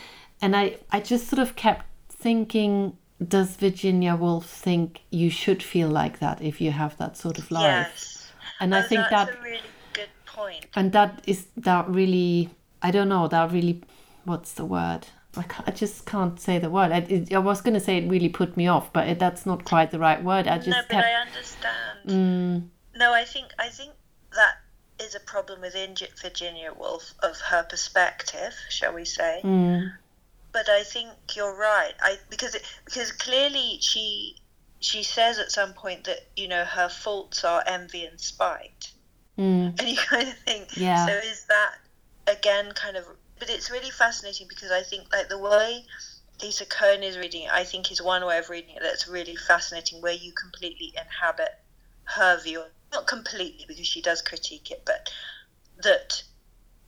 and 0.42 0.54
I 0.56 0.76
I 0.90 1.00
just 1.00 1.28
sort 1.28 1.40
of 1.40 1.56
kept 1.56 1.84
thinking, 2.10 2.96
does 3.26 3.56
Virginia 3.56 4.14
Woolf 4.16 4.46
think 4.46 5.00
you 5.10 5.30
should 5.30 5.62
feel 5.62 5.88
like 5.88 6.18
that 6.18 6.42
if 6.42 6.60
you 6.60 6.70
have 6.72 6.96
that 6.98 7.16
sort 7.16 7.38
of 7.38 7.50
life? 7.50 7.62
Yes. 7.62 8.32
And 8.60 8.74
I 8.74 8.80
Oh, 8.80 8.82
think 8.82 9.00
that's 9.10 9.30
that 9.30 9.38
a 9.38 9.42
really 9.42 9.60
good 9.94 10.08
point. 10.26 10.66
and 10.76 10.92
that 10.92 11.22
is 11.26 11.46
that 11.56 11.88
really 11.88 12.50
I 12.82 12.90
don't 12.90 13.08
know 13.08 13.26
that 13.28 13.52
really 13.52 13.82
what's 14.24 14.52
the 14.52 14.64
word 14.64 15.06
I, 15.36 15.42
can't, 15.42 15.68
I 15.68 15.72
just 15.72 16.06
can't 16.06 16.40
say 16.40 16.58
the 16.58 16.70
word 16.70 16.90
I, 16.90 16.98
it, 16.98 17.32
I 17.32 17.38
was 17.38 17.60
going 17.60 17.74
to 17.74 17.80
say 17.80 17.98
it 17.98 18.08
really 18.08 18.28
put 18.28 18.56
me 18.56 18.66
off 18.66 18.92
but 18.92 19.08
it, 19.08 19.18
that's 19.18 19.44
not 19.46 19.64
quite 19.64 19.90
the 19.90 19.98
right 19.98 20.22
word 20.22 20.46
I 20.48 20.56
just 20.56 20.68
no, 20.68 20.80
but 20.88 20.94
kept 20.96 21.06
I 21.06 21.12
understand. 21.12 21.98
mm, 22.06 22.68
No, 22.98 23.12
I 23.12 23.24
think 23.24 23.48
I 23.58 23.68
think 23.68 23.92
that 24.34 24.54
is 25.04 25.14
a 25.14 25.20
problem 25.20 25.60
with 25.60 25.74
Virginia 26.20 26.72
Woolf 26.76 27.14
of 27.22 27.38
her 27.40 27.62
perspective, 27.62 28.54
shall 28.68 28.94
we 28.94 29.04
say? 29.04 29.40
mm, 29.44 29.92
But 30.52 30.68
I 30.68 30.82
think 30.82 31.10
you're 31.36 31.54
right. 31.56 31.92
I 32.00 32.16
because 32.30 32.54
it, 32.54 32.62
because 32.84 33.12
clearly 33.12 33.78
she 33.80 34.36
she 34.80 35.02
says 35.02 35.38
at 35.38 35.50
some 35.52 35.72
point 35.74 36.04
that 36.04 36.20
you 36.36 36.48
know 36.48 36.64
her 36.64 36.88
faults 36.88 37.44
are 37.44 37.62
envy 37.66 38.04
and 38.06 38.20
spite, 38.20 38.90
mm, 39.38 39.78
and 39.78 39.88
you 39.88 39.96
kind 40.08 40.28
of 40.28 40.34
think, 40.38 40.76
Yeah. 40.76 41.06
So 41.06 41.12
is 41.12 41.44
that 41.48 41.74
again 42.26 42.72
kind 42.74 42.96
of? 42.96 43.04
But 43.38 43.50
it's 43.50 43.70
really 43.70 43.90
fascinating 43.90 44.48
because 44.48 44.70
I 44.70 44.82
think 44.82 45.12
like 45.12 45.28
the 45.28 45.38
way 45.38 45.84
Lisa 46.42 46.66
Cohen 46.66 47.02
is 47.02 47.18
reading 47.18 47.42
it, 47.44 47.50
I 47.52 47.64
think 47.64 47.90
is 47.90 48.02
one 48.02 48.24
way 48.26 48.38
of 48.38 48.48
reading 48.50 48.76
it 48.76 48.82
that's 48.82 49.08
really 49.08 49.36
fascinating, 49.36 50.00
where 50.00 50.12
you 50.12 50.32
completely 50.32 50.92
inhabit 50.96 51.50
her 52.04 52.40
view. 52.40 52.64
Not 52.92 53.06
completely 53.06 53.64
because 53.68 53.86
she 53.86 54.00
does 54.02 54.22
critique 54.22 54.70
it, 54.70 54.82
but 54.86 55.10
that 55.82 56.22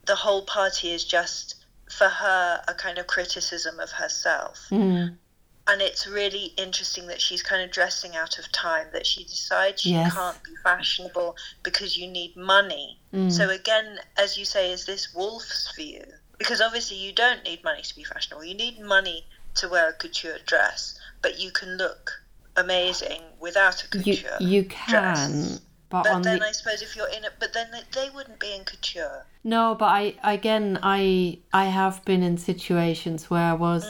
the 0.04 0.16
whole 0.16 0.44
party 0.46 0.92
is 0.92 1.04
just 1.04 1.54
for 1.90 2.08
her 2.08 2.62
a 2.68 2.74
kind 2.74 2.98
of 2.98 3.06
criticism 3.06 3.80
of 3.80 3.92
herself. 3.92 4.68
mm, 4.70 5.18
And 5.66 5.80
it's 5.82 6.06
really 6.06 6.46
interesting 6.56 7.06
that 7.08 7.20
she's 7.20 7.42
kind 7.42 7.62
of 7.62 7.70
dressing 7.70 8.14
out 8.16 8.38
of 8.38 8.50
time, 8.52 8.88
that 8.92 9.06
she 9.06 9.24
decides 9.24 9.82
she 9.82 9.90
Yes. 9.90 10.12
can't 10.12 10.42
be 10.44 10.54
fashionable 10.62 11.36
because 11.62 11.96
you 11.96 12.06
need 12.08 12.36
money. 12.36 13.00
mm. 13.12 13.30
So, 13.32 13.50
again, 13.50 14.00
as 14.16 14.36
you 14.36 14.44
say, 14.44 14.72
is 14.72 14.84
this 14.86 15.14
Woolf's 15.14 15.72
view? 15.76 16.04
Because 16.40 16.60
obviously 16.60 16.96
you 16.96 17.12
don't 17.12 17.44
need 17.44 17.62
money 17.62 17.82
to 17.82 17.94
be 17.94 18.02
fashionable. 18.02 18.44
You 18.44 18.54
need 18.54 18.80
money 18.80 19.24
to 19.56 19.68
wear 19.68 19.90
a 19.90 19.92
couture 19.92 20.38
dress, 20.46 20.98
but 21.22 21.38
you 21.38 21.50
can 21.52 21.76
look 21.76 22.10
amazing 22.56 23.20
without 23.40 23.82
a 23.84 23.98
you 23.98 24.16
couture 24.16 24.36
you 24.40 24.64
can 24.64 24.90
dress. 24.90 25.60
but, 25.88 26.02
But 26.04 26.22
then 26.24 26.38
the 26.40 26.44
I 26.46 26.52
suppose 26.52 26.82
if 26.82 26.96
you're 26.96 27.08
in 27.08 27.24
it, 27.24 27.32
but 27.38 27.52
then 27.52 27.68
they, 27.70 27.82
they 27.92 28.08
wouldn't 28.10 28.40
be 28.40 28.52
in 28.54 28.64
couture. 28.64 29.24
no 29.44 29.74
but 29.78 29.86
I 29.86 30.14
again 30.24 30.78
I 30.82 31.38
I 31.52 31.66
have 31.66 32.04
been 32.04 32.22
in 32.22 32.36
situations 32.38 33.30
where 33.30 33.44
I 33.52 33.52
was 33.52 33.84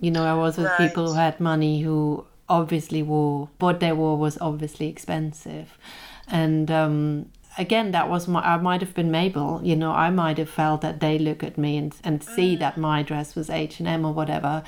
you 0.00 0.10
know 0.10 0.24
I 0.24 0.34
was 0.34 0.56
with 0.56 0.66
Right. 0.68 0.88
people 0.88 1.08
who 1.08 1.14
had 1.14 1.40
money 1.40 1.80
who 1.82 2.24
obviously 2.48 3.02
wore 3.02 3.48
what 3.58 3.80
they 3.80 3.92
wore 3.92 4.16
was 4.16 4.38
obviously 4.40 4.88
expensive 4.88 5.68
and 6.28 6.70
um 6.70 7.26
again 7.58 7.90
that 7.92 8.08
was 8.08 8.26
my 8.28 8.40
I 8.40 8.56
might 8.58 8.80
have 8.80 8.94
been 8.94 9.10
Mabel 9.10 9.60
you 9.62 9.76
know 9.76 9.92
I 9.92 10.10
might 10.10 10.38
have 10.38 10.50
felt 10.50 10.80
that 10.82 11.00
they 11.00 11.18
look 11.18 11.42
at 11.42 11.56
me 11.58 11.76
and 11.76 11.94
and 12.04 12.22
see 12.22 12.56
that 12.56 12.76
my 12.76 13.02
dress 13.02 13.34
was 13.34 13.48
H&M 13.50 14.04
or 14.04 14.12
whatever 14.12 14.62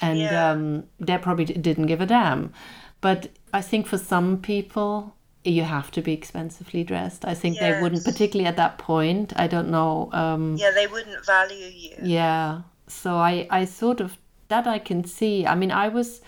and 0.00 0.18
Yeah. 0.18 0.50
um 0.50 0.84
they 0.98 1.18
probably 1.18 1.44
didn't 1.44 1.86
give 1.86 2.00
a 2.00 2.06
damn. 2.06 2.52
But 3.00 3.28
I 3.52 3.60
think 3.62 3.86
for 3.86 3.98
some 3.98 4.38
people 4.38 5.14
you 5.44 5.62
have 5.62 5.90
to 5.90 6.00
be 6.00 6.12
expensively 6.14 6.82
dressed. 6.84 7.24
I 7.26 7.34
think 7.34 7.58
they 7.58 7.78
wouldn't 7.80 8.04
particularly 8.04 8.48
at 8.48 8.56
that 8.56 8.78
point 8.78 9.32
I 9.36 9.46
don't 9.46 9.70
know 9.70 10.08
um 10.12 10.56
Yeah, 10.56 10.70
they 10.72 10.86
wouldn't 10.86 11.24
value 11.26 11.66
you. 11.66 11.96
yeah. 12.02 12.62
So 12.86 13.16
i 13.16 13.46
i 13.50 13.64
sort 13.64 14.00
of 14.00 14.18
that 14.48 14.66
i 14.66 14.78
can 14.78 15.04
see 15.04 15.46
i 15.46 15.54
mean 15.54 15.70
i 15.70 15.88
was 15.88 16.20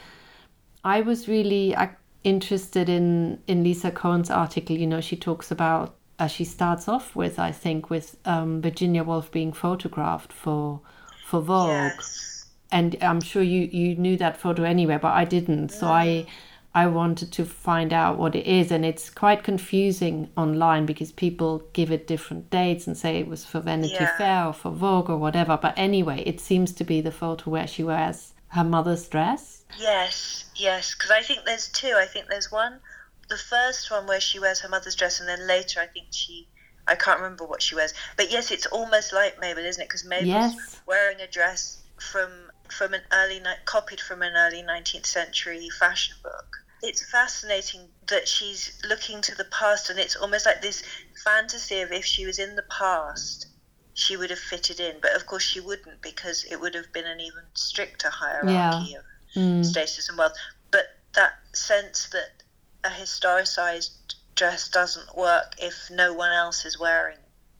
i 0.84 1.00
was 1.02 1.28
really 1.28 1.75
uh, 1.75 1.88
interested 2.26 2.88
in 2.88 3.38
in 3.47 3.62
lisa 3.64 3.90
cohen's 3.90 4.30
article. 4.30 4.76
You 4.76 4.87
know 4.87 5.00
she 5.00 5.16
talks 5.16 5.50
about 5.50 5.95
uh, 6.18 6.26
she 6.26 6.45
starts 6.45 6.88
off 6.88 7.14
with 7.14 7.38
i 7.38 7.52
think 7.52 7.90
with 7.90 8.16
um, 8.25 8.62
virginia 8.62 9.04
woolf 9.04 9.30
being 9.30 9.52
photographed 9.52 10.33
for 10.33 10.80
for 11.28 11.40
vogue. 11.42 11.68
Yes. 11.99 12.47
and 12.73 12.97
i'm 13.02 13.21
sure 13.21 13.42
you 13.42 13.62
you 13.80 13.95
knew 13.97 14.16
that 14.16 14.37
photo 14.40 14.62
anyway 14.64 14.99
but 15.00 15.12
i 15.23 15.25
didn't. 15.25 15.68
So 15.71 15.87
i 15.87 16.26
i 16.75 16.87
wanted 16.87 17.33
to 17.33 17.45
find 17.45 17.92
out 17.92 18.18
what 18.18 18.35
it 18.35 18.47
is. 18.47 18.71
And 18.71 18.85
it's 18.85 19.09
quite 19.11 19.42
confusing 19.45 20.28
online 20.37 20.85
because 20.87 21.11
people 21.12 21.62
give 21.73 21.90
it 21.97 22.06
different 22.06 22.50
dates 22.50 22.87
and 22.87 22.97
say 22.97 23.16
it 23.21 23.28
was 23.28 23.45
for 23.47 23.61
vanity 23.61 23.95
Yeah. 24.00 24.16
fair 24.18 24.47
or 24.47 24.52
for 24.52 24.71
vogue 24.73 25.09
or 25.11 25.16
whatever. 25.16 25.56
But 25.66 25.75
anyway 25.76 26.23
it 26.26 26.38
seems 26.40 26.73
to 26.73 26.85
be 26.85 27.00
the 27.00 27.12
photo 27.23 27.50
where 27.50 27.66
she 27.66 27.83
wears 27.85 28.35
her 28.49 28.64
mother's 28.64 29.09
dress 29.09 29.55
Yes, 29.78 30.44
yes, 30.56 30.94
because 30.94 31.11
I 31.11 31.23
think 31.23 31.44
there's 31.44 31.68
two. 31.68 31.94
I 31.96 32.06
think 32.06 32.28
there's 32.28 32.50
one, 32.50 32.80
the 33.28 33.37
first 33.37 33.90
one 33.90 34.06
where 34.06 34.20
she 34.20 34.38
wears 34.38 34.61
her 34.61 34.68
mother's 34.68 34.94
dress, 34.94 35.20
and 35.20 35.28
then 35.28 35.46
later 35.46 35.80
I 35.80 35.87
think 35.87 36.08
she, 36.12 36.49
I 36.87 36.94
can't 36.94 37.20
remember 37.20 37.44
what 37.44 37.62
she 37.62 37.75
wears. 37.75 37.92
But 38.16 38.30
yes, 38.30 38.50
it's 38.50 38.66
almost 38.66 39.12
like 39.12 39.40
Mabel, 39.40 39.64
isn't 39.64 39.82
it? 39.82 39.88
Because 39.88 40.04
Mabel's 40.04 40.28
Yes. 40.28 40.80
wearing 40.87 41.20
a 41.20 41.26
dress 41.26 41.82
from 42.00 42.50
from 42.70 42.94
an 42.94 43.02
early 43.12 43.40
ni- 43.40 43.64
copied 43.64 44.00
from 44.00 44.23
an 44.23 44.35
early 44.37 44.62
19th 44.62 45.06
century 45.06 45.68
fashion 45.70 46.16
book. 46.23 46.56
It's 46.82 47.11
fascinating 47.11 47.88
that 48.08 48.28
she's 48.28 48.78
looking 48.88 49.20
to 49.23 49.35
the 49.35 49.44
past, 49.46 49.90
and 49.90 49.99
it's 49.99 50.16
almost 50.16 50.46
like 50.46 50.62
this 50.62 50.82
fantasy 51.25 51.80
of 51.80 51.92
if 51.92 52.04
she 52.04 52.26
was 52.26 52.38
in 52.38 52.54
the 52.56 52.64
past, 52.78 53.46
she 53.94 54.16
would 54.16 54.30
have 54.30 54.38
fitted 54.38 54.78
in. 54.80 55.00
But 55.00 55.14
of 55.16 55.26
course, 55.26 55.42
she 55.42 55.61
wouldn't 55.61 56.02
because 56.02 56.44
it 56.44 56.61
would 56.61 56.75
have 56.75 56.92
been 56.92 57.06
an 57.06 57.20
even 57.20 57.44
stricter 57.54 58.11
hierarchy 58.11 58.94
of 58.94 59.04
Mm, 59.37 59.64
status 59.64 60.09
and 60.09 60.16
wealth. 60.19 60.35
But 60.71 60.99
that 61.14 61.35
sense 61.52 62.09
that 62.09 62.43
a 62.83 62.88
historicized 62.88 63.90
dress 64.35 64.69
doesn't 64.69 65.16
work 65.16 65.55
if 65.59 65.90
no 65.90 66.12
one 66.12 66.33
else 66.33 66.64
is 66.64 66.78
wearing. 66.78 67.19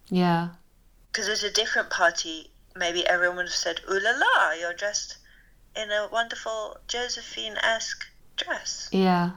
yeah 0.09 0.49
Because 1.11 1.27
there's 1.27 1.45
a 1.45 1.51
different 1.51 1.91
party, 1.91 2.51
maybe 2.75 3.07
everyone 3.07 3.37
would 3.37 3.47
have 3.47 3.55
said, 3.55 3.81
"Ooh 3.91 4.01
la 4.01 4.13
la, 4.13 4.53
you're 4.53 4.75
dressed 4.75 5.19
in 5.75 5.91
a 5.91 6.09
wonderful 6.09 6.79
Josephine-esque 6.89 8.07
dress." 8.37 8.89
yeah 8.93 9.31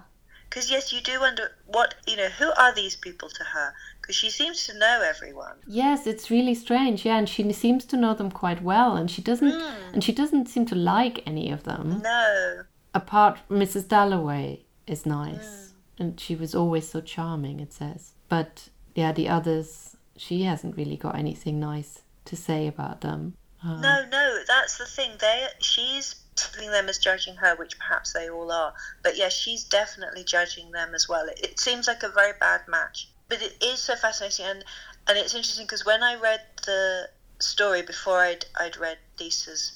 Because 0.50 0.72
yes, 0.72 0.94
you 0.94 1.02
do 1.02 1.20
wonder 1.20 1.52
what 1.66 1.96
you 2.08 2.16
know. 2.16 2.30
Who 2.30 2.52
are 2.54 2.74
these 2.74 2.96
people 2.96 3.30
to 3.30 3.44
her? 3.44 3.74
Because 4.10 4.18
she 4.18 4.32
seems 4.32 4.66
to 4.66 4.76
know 4.80 5.04
everyone. 5.08 5.58
yes 5.68 6.08
it's 6.08 6.32
really 6.32 6.56
strange 6.56 7.06
yeah 7.06 7.18
and 7.20 7.30
she 7.30 7.54
seems 7.54 7.86
to 7.86 7.96
know 7.96 8.16
them 8.16 8.32
quite 8.32 8.60
well 8.64 8.98
and 8.98 9.12
she 9.12 9.22
doesn't 9.22 9.52
Hmm. 9.52 9.94
and 9.94 10.04
she 10.04 10.12
doesn't 10.12 10.48
seem 10.50 10.66
to 10.66 10.74
like 10.76 11.22
any 11.28 11.52
of 11.52 11.62
them 11.64 12.02
No, 12.04 12.64
apart 12.96 13.38
mrs 13.52 13.88
dalloway 13.88 14.66
is 14.88 15.06
nice 15.06 15.52
Hmm. 15.98 16.02
and 16.02 16.20
she 16.20 16.36
was 16.36 16.56
always 16.56 16.90
so 16.90 17.02
charming 17.02 17.60
it 17.60 17.72
says 17.72 18.14
but 18.30 18.70
yeah 18.96 19.12
the 19.12 19.30
others 19.30 19.96
she 20.18 20.42
hasn't 20.42 20.76
really 20.76 20.98
got 20.98 21.16
anything 21.16 21.60
nice 21.60 22.02
to 22.26 22.36
say 22.36 22.66
about 22.66 23.02
them 23.02 23.36
Uh, 23.64 23.80
No, 23.88 23.96
no, 24.18 24.26
that's 24.48 24.78
the 24.80 24.86
thing. 24.96 25.12
They 25.20 25.38
she's 25.60 26.16
viewing 26.54 26.72
them 26.72 26.88
as 26.90 26.98
judging 26.98 27.36
her, 27.44 27.52
which 27.62 27.78
perhaps 27.78 28.14
they 28.14 28.30
all 28.30 28.50
are. 28.64 28.72
But 29.04 29.18
yes, 29.18 29.34
she's 29.42 29.64
definitely 29.66 30.24
judging 30.24 30.72
them 30.72 30.90
as 30.96 31.06
well. 31.12 31.26
It, 31.28 31.40
it 31.48 31.60
seems 31.60 31.86
like 31.92 32.02
a 32.04 32.08
very 32.22 32.32
bad 32.40 32.62
match, 32.76 32.98
but 33.30 33.42
it 33.42 33.56
is 33.64 33.80
so 33.80 33.96
fascinating, 33.96 34.46
and 34.46 34.64
and 35.08 35.18
it's 35.18 35.34
interesting 35.34 35.66
because 35.66 35.86
when 35.86 36.04
I 36.04 36.16
read 36.16 36.42
the 36.66 37.10
story 37.40 37.82
before 37.82 38.20
I'd 38.20 38.46
I'd 38.60 38.78
read 38.78 38.98
Lisa's 39.20 39.74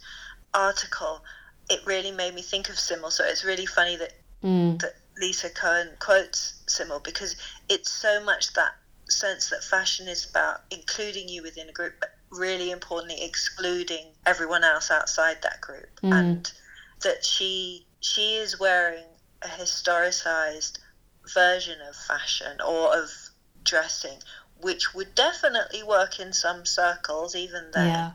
article, 0.53 1.23
it 1.69 1.79
really 1.85 2.11
made 2.11 2.33
me 2.33 2.41
think 2.41 2.69
of 2.69 2.77
Simmel. 2.79 3.11
So 3.11 3.23
it's 3.23 3.43
really 3.43 3.65
funny 3.65 3.95
that 3.97 4.13
mm, 4.43 4.79
that 4.81 4.95
Lisa 5.19 5.49
Cohen 5.49 5.91
quotes 5.99 6.53
Simmel 6.67 6.99
because 6.99 7.35
it's 7.69 7.91
so 7.91 8.23
much 8.23 8.53
that 8.53 8.73
sense 9.09 9.49
that 9.49 9.63
fashion 9.63 10.07
is 10.07 10.27
about 10.29 10.61
including 10.71 11.29
you 11.29 11.43
within 11.43 11.69
a 11.69 11.73
group, 11.73 11.93
but 11.99 12.09
really 12.31 12.71
importantly, 12.71 13.23
excluding 13.23 14.07
everyone 14.25 14.63
else 14.63 14.89
outside 14.89 15.37
that 15.43 15.61
group. 15.61 15.99
Mm. 16.01 16.13
And 16.13 16.51
that 17.03 17.23
she 17.23 17.85
she 17.99 18.35
is 18.35 18.59
wearing 18.59 19.05
a 19.41 19.47
historicized 19.47 20.79
version 21.33 21.79
of 21.87 21.95
fashion 21.95 22.59
or 22.61 22.93
of 22.95 23.09
dressing, 23.63 24.19
which 24.59 24.93
would 24.93 25.15
definitely 25.15 25.83
work 25.83 26.19
in 26.19 26.33
some 26.33 26.65
circles 26.65 27.35
even 27.35 27.71
then, 27.71 27.87
Yeah. 27.87 28.11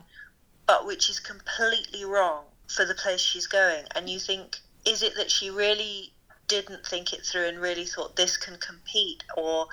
but 0.65 0.85
which 0.85 1.09
is 1.09 1.19
completely 1.19 2.05
wrong 2.05 2.45
for 2.67 2.85
the 2.85 2.95
place 2.95 3.21
she's 3.21 3.47
going. 3.47 3.85
And 3.95 4.09
you 4.09 4.19
think, 4.19 4.59
is 4.85 5.01
it 5.01 5.15
that 5.15 5.31
she 5.31 5.49
really 5.49 6.13
didn't 6.47 6.85
think 6.85 7.13
it 7.13 7.25
through 7.25 7.47
and 7.47 7.59
really 7.59 7.85
thought 7.85 8.15
this 8.15 8.37
can 8.37 8.57
compete, 8.57 9.23
or 9.37 9.67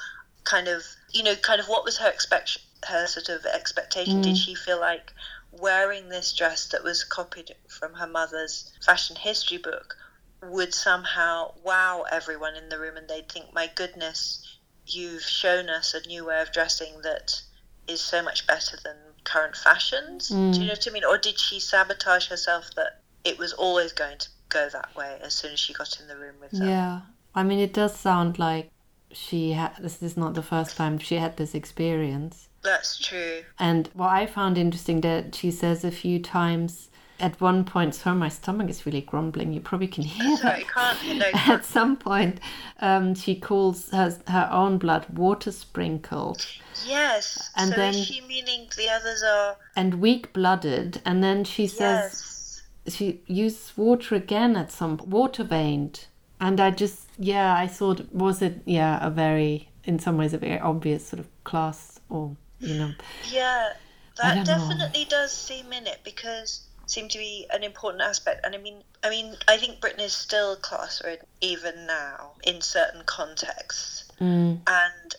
kind 0.45 0.69
of, 0.69 0.85
you 1.11 1.23
know, 1.23 1.35
kind 1.37 1.61
of 1.61 1.69
what 1.69 1.85
was 1.85 1.99
her 1.99 2.09
expect 2.09 2.59
her 2.87 3.07
sort 3.07 3.29
of 3.29 3.45
expectation? 3.47 4.23
Did 4.23 4.35
mm. 4.35 4.45
she 4.45 4.55
feel 4.55 4.79
like 4.81 5.13
wearing 5.53 6.09
this 6.09 6.33
dress 6.33 6.67
that 6.69 6.85
was 6.85 7.05
copied 7.05 7.55
from 7.69 7.95
her 7.95 8.07
mother's 8.07 8.73
fashion 8.85 9.17
history 9.17 9.59
book 9.59 9.97
would 10.43 10.75
somehow 10.75 11.53
wow 11.65 12.05
everyone 12.11 12.55
in 12.55 12.69
the 12.69 12.79
room 12.79 12.97
and 12.97 13.09
they'd 13.09 13.29
think, 13.29 13.53
my 13.55 13.71
goodness, 13.75 14.56
you've 14.87 15.23
shown 15.23 15.69
us 15.69 15.95
a 15.95 16.07
new 16.07 16.25
way 16.25 16.41
of 16.41 16.53
dressing 16.53 17.01
that 17.03 17.43
is 17.89 18.01
so 18.01 18.23
much 18.23 18.47
better 18.47 18.77
than 18.85 18.97
current 19.25 19.57
fashions. 19.57 20.29
Do 20.29 20.35
you 20.35 20.41
mm. 20.41 20.61
know 20.61 20.67
what 20.69 20.89
I 20.89 20.91
mean? 20.93 21.05
Or 21.05 21.19
did 21.19 21.39
she 21.39 21.61
sabotage 21.61 22.29
herself 22.29 22.71
that 22.77 23.01
it 23.25 23.39
was 23.39 23.53
always 23.53 23.93
going 23.93 24.19
to 24.19 24.29
go 24.49 24.69
that 24.71 24.95
way 24.95 25.19
as 25.23 25.35
soon 25.35 25.53
as 25.53 25.61
she 25.61 25.73
got 25.73 26.01
in 26.01 26.09
the 26.09 26.17
room 26.17 26.37
with 26.41 26.53
them? 26.53 26.69
Yeah. 26.69 27.01
I 27.35 27.43
mean, 27.43 27.59
it 27.59 27.73
does 27.73 27.95
sound 27.95 28.39
like 28.39 28.71
she 29.13 29.53
had, 29.53 29.77
this 29.81 30.03
is 30.03 30.17
not 30.17 30.35
the 30.35 30.43
first 30.43 30.77
time 30.77 30.99
she 30.99 31.17
had 31.17 31.37
this 31.37 31.55
experience. 31.55 32.49
That's 32.63 32.99
true. 32.99 33.43
And 33.59 33.89
what 33.95 34.11
I 34.11 34.27
found 34.27 34.59
interesting 34.59 35.01
that 35.03 35.35
she 35.35 35.51
says 35.51 35.85
a 35.85 35.91
few 35.91 36.19
times 36.19 36.89
at 37.19 37.41
one 37.41 37.65
point, 37.65 37.95
sorry, 37.95 38.17
my 38.17 38.29
stomach 38.29 38.69
is 38.69 38.85
really 38.87 39.01
grumbling. 39.01 39.53
You 39.53 39.61
probably 39.61 39.89
can 39.89 40.05
hear 40.05 40.37
Sorry, 40.37 40.65
that. 40.75 40.99
can't 40.99 41.19
no, 41.19 41.27
At 41.55 41.65
some 41.65 41.97
point, 41.97 42.41
um, 42.81 43.15
she 43.15 43.35
calls 43.39 43.91
her, 43.91 44.17
her 44.29 44.49
own 44.53 44.79
blood 44.79 45.07
water 45.11 45.51
sprinkled 45.53 46.47
Yes. 46.87 47.51
And 47.57 47.71
so 47.71 47.77
then- 47.77 47.95
is 47.95 48.05
she 48.07 48.21
meaning 48.23 48.69
the 48.77 48.89
others 48.91 49.23
are 49.23 49.57
and 49.75 49.95
weak 49.95 50.33
blooded. 50.33 51.01
And 51.05 51.23
then 51.25 51.45
she 51.45 51.67
says 51.67 52.63
yes. 52.85 52.95
she 52.95 53.23
uses 53.27 53.77
water 53.77 54.15
again 54.15 54.57
at 54.57 54.71
some 54.71 54.99
water 55.07 55.43
veined. 55.45 56.07
And 56.39 56.61
I 56.61 56.71
just, 56.71 57.09
yeah, 57.19 57.55
I 57.57 57.67
thought, 57.67 58.13
was 58.13 58.43
it, 58.43 58.61
yeah, 58.67 59.05
a 59.05 59.09
very, 59.09 59.71
in 59.85 59.99
some 59.99 60.19
ways, 60.19 60.35
a 60.35 60.39
very 60.39 60.61
obvious 60.61 61.07
sort 61.07 61.21
of 61.21 61.29
class 61.45 61.99
or, 62.11 62.37
you 62.61 62.75
know, 62.75 62.93
Yeah, 63.31 63.71
that 64.19 64.35
don't 64.35 64.47
know. 64.47 64.59
definitely 64.69 65.07
does 65.07 65.33
seem 65.33 65.73
in 65.73 65.87
it 65.87 66.01
because 66.05 66.67
seem 66.87 67.09
to 67.09 67.19
be 67.19 67.47
an 67.53 67.63
important 67.63 68.03
aspect. 68.03 68.45
And 68.45 68.55
I 68.55 68.59
mean, 68.59 68.83
I 69.03 69.11
mean, 69.11 69.37
I 69.47 69.57
think 69.59 69.81
Britain 69.81 70.01
is 70.01 70.15
still 70.15 70.57
class 70.57 71.03
ridden 71.05 71.27
even 71.41 71.87
now 71.87 72.33
in 72.45 72.61
certain 72.61 73.03
contexts, 73.05 74.05
mm, 74.21 74.59
and 74.67 75.15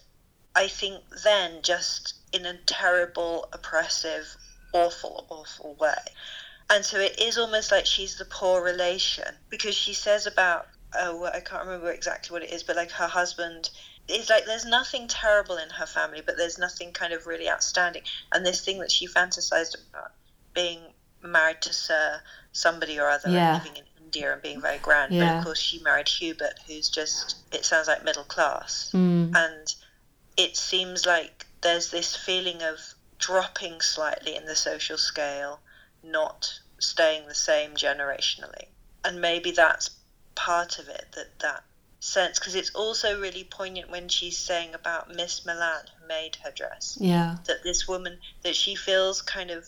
I 0.56 0.68
think 0.68 1.04
then 1.24 1.62
just 1.62 2.16
in 2.34 2.46
a 2.46 2.58
terrible, 2.66 3.48
oppressive, 3.54 4.36
awful, 4.74 5.28
awful 5.30 5.76
way. 5.80 5.94
And 6.70 6.84
so 6.84 7.00
it 7.00 7.20
is 7.20 7.38
almost 7.38 7.72
like 7.72 7.86
she's 7.86 8.18
the 8.18 8.26
poor 8.26 8.62
relation 8.62 9.36
because 9.50 9.76
she 9.76 9.94
says 9.94 10.28
about 10.28 10.68
oh 10.96 11.26
I 11.26 11.40
can't 11.40 11.66
remember 11.66 11.92
exactly 11.92 12.34
what 12.34 12.44
it 12.44 12.52
is, 12.52 12.64
but 12.64 12.76
like 12.76 12.92
her 12.92 13.08
husband 13.08 13.70
it's 14.10 14.30
like 14.30 14.46
there's 14.46 14.66
nothing 14.66 15.08
terrible 15.08 15.58
in 15.58 15.70
her 15.70 15.86
family, 15.86 16.22
but 16.26 16.38
there's 16.38 16.58
nothing 16.58 16.94
kind 16.94 17.14
of 17.14 17.28
really 17.28 17.50
outstanding. 17.50 18.04
And 18.32 18.46
this 18.46 18.64
thing 18.64 18.80
that 18.80 18.92
she 18.92 19.08
fantasized 19.08 19.76
about 19.90 20.12
being 20.54 20.82
married 21.32 21.62
to 21.62 21.74
Sir 21.74 22.22
somebody 22.52 23.00
or 23.00 23.10
other 23.10 23.30
Yeah. 23.30 23.54
living 23.54 23.78
in 23.78 23.86
India 24.04 24.34
and 24.34 24.42
being 24.42 24.62
very 24.62 24.80
grand. 24.80 25.12
But 25.20 25.38
of 25.38 25.44
course 25.44 25.60
she 25.60 25.80
married 25.80 26.08
Hubert, 26.08 26.60
who's 26.66 26.90
just 26.90 27.36
it 27.52 27.66
sounds 27.66 27.88
like 27.88 28.04
middle 28.04 28.24
class. 28.24 28.90
mm, 28.94 29.36
And 29.36 29.76
it 30.38 30.58
seems 30.58 31.06
like 31.06 31.46
there's 31.62 31.92
this 31.92 32.16
feeling 32.16 32.64
of 32.64 32.80
dropping 33.20 33.82
slightly 33.82 34.36
in 34.36 34.46
the 34.46 34.56
social 34.56 34.98
scale, 34.98 35.62
not 36.04 36.60
staying 36.80 37.28
the 37.28 37.36
same 37.36 37.76
generationally. 37.76 38.68
And 39.04 39.22
maybe 39.22 39.52
that's 39.52 39.90
part 40.36 40.80
of 40.80 40.88
it, 40.90 41.06
that 41.16 41.40
that 41.40 41.64
sense, 42.00 42.40
because 42.40 42.56
it's 42.56 42.72
also 42.76 43.20
really 43.20 43.44
poignant 43.44 43.90
when 43.90 44.08
she's 44.08 44.38
saying 44.38 44.74
about 44.74 45.14
Miss 45.14 45.46
Milan, 45.46 45.86
who 46.00 46.08
made 46.08 46.38
her 46.44 46.52
dress, 46.52 46.98
yeah, 47.00 47.38
that 47.46 47.64
this 47.64 47.88
woman, 47.88 48.20
that 48.44 48.56
she 48.56 48.76
feels 48.76 49.22
kind 49.22 49.50
of 49.52 49.66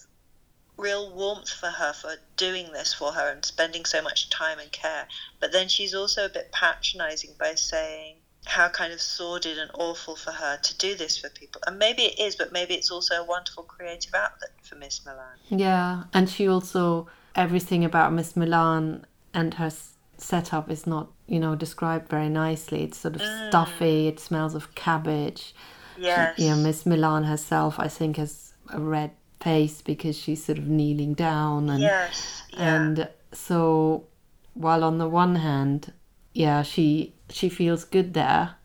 real 0.79 1.13
warmth 1.13 1.49
for 1.49 1.67
her 1.67 1.93
for 1.93 2.15
doing 2.37 2.71
this 2.71 2.93
for 2.93 3.11
her 3.11 3.29
and 3.31 3.43
spending 3.43 3.85
so 3.85 4.01
much 4.01 4.29
time 4.29 4.59
and 4.59 4.71
care. 4.71 5.07
But 5.39 5.51
then 5.51 5.67
she's 5.67 5.93
also 5.93 6.25
a 6.25 6.29
bit 6.29 6.51
patronizing 6.51 7.31
by 7.37 7.55
saying 7.55 8.15
how 8.45 8.69
kind 8.69 8.93
of 8.93 9.01
sordid 9.01 9.57
and 9.57 9.69
awful 9.73 10.15
for 10.15 10.31
her 10.31 10.57
to 10.57 10.77
do 10.77 10.95
this 10.95 11.17
for 11.17 11.29
people. 11.29 11.61
And 11.67 11.77
maybe 11.77 12.03
it 12.03 12.19
is, 12.19 12.35
but 12.35 12.51
maybe 12.51 12.73
it's 12.73 12.89
also 12.89 13.21
a 13.21 13.25
wonderful 13.25 13.63
creative 13.63 14.13
outlet 14.13 14.51
for 14.63 14.75
Miss 14.75 15.05
Milan. 15.05 15.37
yeah. 15.49 16.03
And 16.13 16.29
she 16.29 16.47
also, 16.47 17.07
everything 17.35 17.83
about 17.85 18.13
Miss 18.13 18.35
Milan 18.35 19.05
and 19.33 19.53
her 19.55 19.71
setup 20.17 20.71
is 20.71 20.87
not, 20.87 21.11
you 21.27 21.39
know, 21.39 21.55
described 21.55 22.09
very 22.09 22.29
nicely. 22.29 22.83
It's 22.83 22.97
sort 22.97 23.15
of 23.15 23.21
mm. 23.21 23.49
stuffy, 23.49 24.07
it 24.07 24.19
smells 24.19 24.55
of 24.55 24.73
cabbage. 24.75 25.53
Yes. 25.97 26.39
Yeah, 26.39 26.55
Miss 26.55 26.85
Milan 26.85 27.25
herself, 27.25 27.77
I 27.77 27.89
think, 27.89 28.17
has 28.17 28.53
a 28.71 28.79
red 28.79 29.11
face 29.39 29.82
because 29.82 30.17
she's 30.17 30.43
sort 30.43 30.58
of 30.58 30.67
kneeling 30.67 31.13
down 31.13 31.69
and 31.69 31.82
Yes. 31.82 32.43
Yeah. 32.52 32.75
and 32.75 33.10
so 33.32 34.06
while 34.54 34.84
on 34.84 34.97
the 34.97 35.08
one 35.08 35.36
hand 35.38 35.93
yeah 36.34 36.62
she 36.63 37.13
she 37.30 37.47
feels 37.49 37.86
good 37.86 38.13
there 38.13 38.56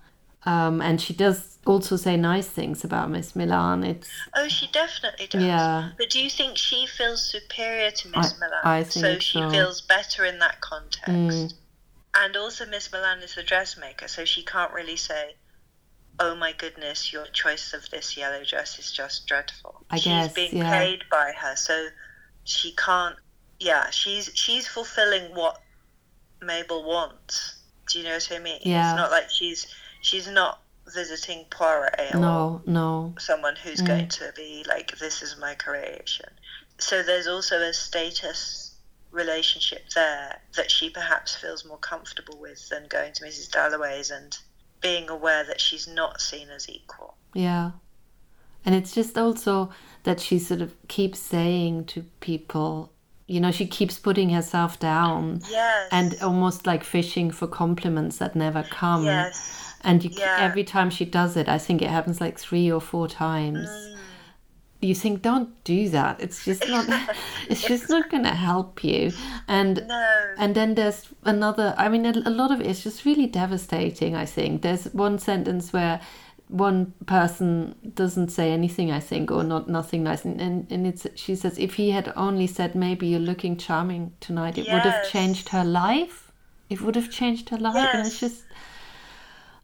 um 0.46 0.80
and 0.82 1.00
she 1.00 1.12
does 1.14 1.58
also 1.66 1.96
say 1.96 2.16
nice 2.16 2.48
things 2.48 2.82
about 2.84 3.08
miss 3.10 3.36
milan 3.36 3.84
it's 3.84 4.08
Oh, 4.34 4.48
she 4.48 4.66
definitely 4.72 5.26
does. 5.28 5.42
Yeah. 5.42 5.90
But 5.96 6.10
do 6.10 6.20
you 6.20 6.28
think 6.28 6.58
she 6.58 6.86
feels 6.86 7.24
superior 7.24 7.90
to 7.92 8.08
Miss 8.08 8.34
I- 8.34 8.38
Milan? 8.40 8.60
I 8.64 8.82
think 8.82 9.04
so 9.04 9.18
she 9.20 9.38
so. 9.38 9.50
feels 9.50 9.80
better 9.80 10.24
in 10.24 10.40
that 10.40 10.60
context. 10.60 11.08
Mm. 11.08 11.54
And 12.16 12.36
also, 12.36 12.66
Miss 12.66 12.92
Milan 12.92 13.20
is 13.20 13.34
the 13.34 13.42
dressmaker, 13.42 14.06
so 14.08 14.24
she 14.24 14.42
can't 14.44 14.72
really 14.72 14.96
say, 14.96 15.34
"Oh 16.18 16.34
my 16.34 16.52
goodness, 16.52 17.12
your 17.12 17.26
choice 17.26 17.72
of 17.74 17.88
this 17.90 18.16
yellow 18.16 18.44
dress 18.44 18.78
is 18.78 18.90
just 18.92 19.26
dreadful." 19.26 19.84
I 19.90 19.96
she's 19.96 20.04
guess, 20.04 20.32
being 20.32 20.56
yeah. 20.58 20.78
paid 20.78 21.02
by 21.10 21.32
her, 21.32 21.56
so 21.56 21.88
she 22.44 22.72
can't. 22.72 23.16
Yeah, 23.60 23.90
she's 23.90 24.30
she's 24.34 24.66
fulfilling 24.66 25.34
what 25.34 25.60
Mabel 26.40 26.84
wants. 26.84 27.58
Do 27.90 27.98
you 27.98 28.04
know 28.04 28.14
what 28.14 28.28
I 28.32 28.38
mean? 28.38 28.60
Yeah. 28.62 28.90
It's 28.90 28.96
not 28.96 29.10
like 29.10 29.30
she's 29.30 29.66
she's 30.00 30.28
not 30.28 30.60
visiting 30.92 31.46
Poiret 31.50 32.14
or 32.14 32.18
no 32.18 32.62
no 32.66 33.14
someone 33.18 33.56
who's 33.56 33.80
Mm. 33.80 33.86
going 33.86 34.08
to 34.08 34.32
be 34.36 34.64
like, 34.68 34.98
this 34.98 35.22
is 35.22 35.36
my 35.38 35.54
creation. 35.54 36.28
So 36.78 37.02
there's 37.02 37.26
also 37.26 37.60
a 37.62 37.72
status 37.72 38.74
relationship 39.10 39.88
there 39.94 40.40
that 40.56 40.70
she 40.70 40.90
perhaps 40.90 41.34
feels 41.34 41.64
more 41.64 41.78
comfortable 41.78 42.38
with 42.38 42.68
than 42.68 42.86
going 42.88 43.12
to 43.14 43.24
Mrs. 43.24 43.50
Dalloway's 43.50 44.10
and 44.10 44.36
being 44.84 45.08
aware 45.10 45.42
that 45.44 45.60
she's 45.60 45.88
not 45.88 46.20
seen 46.20 46.48
as 46.50 46.68
equal. 46.68 47.16
yeah 47.34 47.70
and 48.66 48.74
it's 48.74 48.92
just 48.94 49.18
also 49.18 49.70
that 50.04 50.18
she 50.20 50.38
sort 50.38 50.60
of 50.62 50.70
keeps 50.88 51.18
saying 51.18 51.84
to 51.92 52.02
people 52.20 52.92
you 53.26 53.40
know 53.40 53.50
she 53.50 53.66
keeps 53.66 53.98
putting 53.98 54.30
herself 54.30 54.78
down 54.78 55.40
Yes. 55.50 55.88
and 55.98 56.16
almost 56.22 56.66
like 56.66 56.84
fishing 56.84 57.30
for 57.30 57.46
compliments 57.46 58.18
that 58.18 58.36
never 58.36 58.62
come 58.62 59.04
yes. 59.04 59.74
and 59.82 60.04
you, 60.04 60.10
Yeah. 60.12 60.36
every 60.40 60.64
time 60.64 60.90
she 60.90 61.04
does 61.06 61.36
it 61.36 61.48
i 61.48 61.58
think 61.58 61.82
it 61.82 61.90
happens 61.90 62.20
like 62.20 62.38
three 62.38 62.70
or 62.70 62.80
four 62.80 63.08
times 63.08 63.68
Mm. 63.68 63.93
You 64.84 64.94
think 64.94 65.22
don't 65.22 65.50
do 65.64 65.88
that. 65.90 66.20
It's 66.20 66.44
just 66.44 66.68
not 66.68 66.86
it's 67.50 67.62
just 67.62 67.88
not 67.88 68.10
going 68.10 68.24
to 68.24 68.34
help 68.34 68.84
you. 68.84 69.12
And 69.48 69.84
No. 69.88 70.34
and 70.38 70.54
then 70.54 70.74
there's 70.74 71.08
another 71.24 71.74
i 71.78 71.88
mean 71.88 72.06
a, 72.06 72.12
a 72.24 72.30
lot 72.30 72.50
of 72.50 72.60
it 72.60 72.66
is 72.66 72.82
just 72.82 73.04
really 73.04 73.26
devastating 73.26 74.14
i 74.14 74.26
think. 74.26 74.62
There's 74.62 74.84
one 74.92 75.18
sentence 75.18 75.72
where 75.72 76.00
one 76.48 76.92
person 77.06 77.74
doesn't 77.94 78.28
say 78.28 78.52
anything 78.52 78.90
i 78.92 79.00
think 79.00 79.30
or 79.30 79.42
not 79.42 79.68
nothing 79.68 80.02
nice. 80.04 80.24
And, 80.24 80.40
and, 80.40 80.66
and 80.70 80.86
it's 80.86 81.06
she 81.14 81.34
says 81.34 81.58
if 81.58 81.74
he 81.74 81.90
had 81.90 82.12
only 82.16 82.46
said 82.46 82.74
maybe 82.74 83.06
you're 83.06 83.20
looking 83.20 83.56
charming 83.56 84.12
tonight 84.20 84.58
it 84.58 84.66
would 84.72 84.82
have 84.82 85.08
changed 85.10 85.48
her 85.50 85.64
life. 85.64 86.30
It 86.70 86.80
would 86.80 86.96
have 86.96 87.10
changed 87.10 87.48
her 87.50 87.58
life. 87.58 87.76
And 87.76 88.06
it's 88.06 88.20
just 88.20 88.44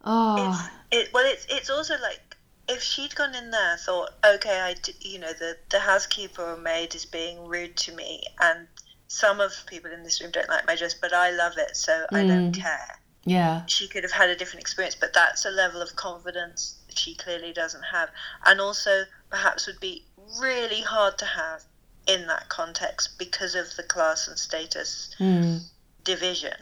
oh. 0.03 0.69
It's, 0.91 1.07
it, 1.07 1.13
well, 1.13 1.23
it's 1.25 1.45
it's 1.49 1.69
also 1.69 1.93
like 2.01 2.30
if 2.67 2.81
she'd 2.83 3.15
gone 3.15 3.35
in 3.35 3.51
there 3.51 3.77
thought, 3.77 4.11
okay, 4.25 4.59
I 4.61 4.73
d- 4.73 4.93
you 5.01 5.19
know 5.19 5.33
the 5.33 5.57
the 5.69 5.79
housekeeper 5.79 6.41
or 6.43 6.57
maid 6.57 6.95
is 6.95 7.05
being 7.05 7.45
rude 7.47 7.75
to 7.77 7.95
me, 7.95 8.23
and 8.39 8.67
some 9.07 9.41
of 9.41 9.51
the 9.51 9.69
people 9.69 9.91
in 9.91 10.03
this 10.03 10.21
room 10.21 10.31
don't 10.31 10.49
like 10.49 10.65
my 10.65 10.75
dress, 10.75 10.93
but 10.93 11.13
I 11.13 11.31
love 11.31 11.57
it, 11.57 11.75
so 11.75 12.05
I 12.11 12.23
don't 12.25 12.53
care. 12.53 12.99
yeah 13.25 13.63
She 13.67 13.87
could 13.87 14.03
have 14.03 14.13
had 14.13 14.29
a 14.29 14.35
different 14.35 14.61
experience, 14.61 14.95
but 14.95 15.13
that's 15.13 15.45
a 15.45 15.49
level 15.49 15.81
of 15.81 15.95
confidence 15.95 16.77
that 16.87 16.97
she 16.97 17.15
clearly 17.15 17.51
doesn't 17.53 17.83
have, 17.91 18.09
and 18.45 18.61
also 18.61 19.05
perhaps 19.29 19.67
would 19.67 19.79
be 19.79 20.05
really 20.39 20.81
hard 20.81 21.17
to 21.17 21.25
have 21.25 21.63
in 22.07 22.27
that 22.27 22.49
context 22.49 23.17
because 23.19 23.53
of 23.53 23.75
the 23.75 23.83
class 23.83 24.27
and 24.27 24.37
status 24.39 25.13
mm, 25.19 25.61
division, 26.03 26.57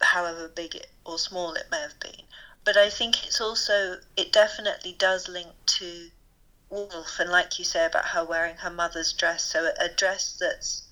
however 0.00 0.48
big 0.48 0.74
it, 0.74 0.90
or 1.04 1.18
small 1.18 1.54
it 1.54 1.66
may 1.70 1.80
have 1.80 1.98
been. 2.00 2.24
But 2.64 2.76
I 2.76 2.88
think 2.90 3.26
it's 3.26 3.40
also, 3.40 3.98
it 4.16 4.32
definitely 4.32 4.92
does 4.92 5.28
link 5.28 5.52
to 5.66 6.10
Woolf 6.70 7.20
and 7.20 7.30
like 7.30 7.58
you 7.58 7.64
say 7.64 7.84
about 7.84 8.06
her 8.06 8.24
wearing 8.24 8.56
her 8.56 8.70
mother's 8.70 9.12
dress, 9.12 9.44
so 9.44 9.72
a 9.78 9.88
dress 9.88 10.36
that's 10.40 10.82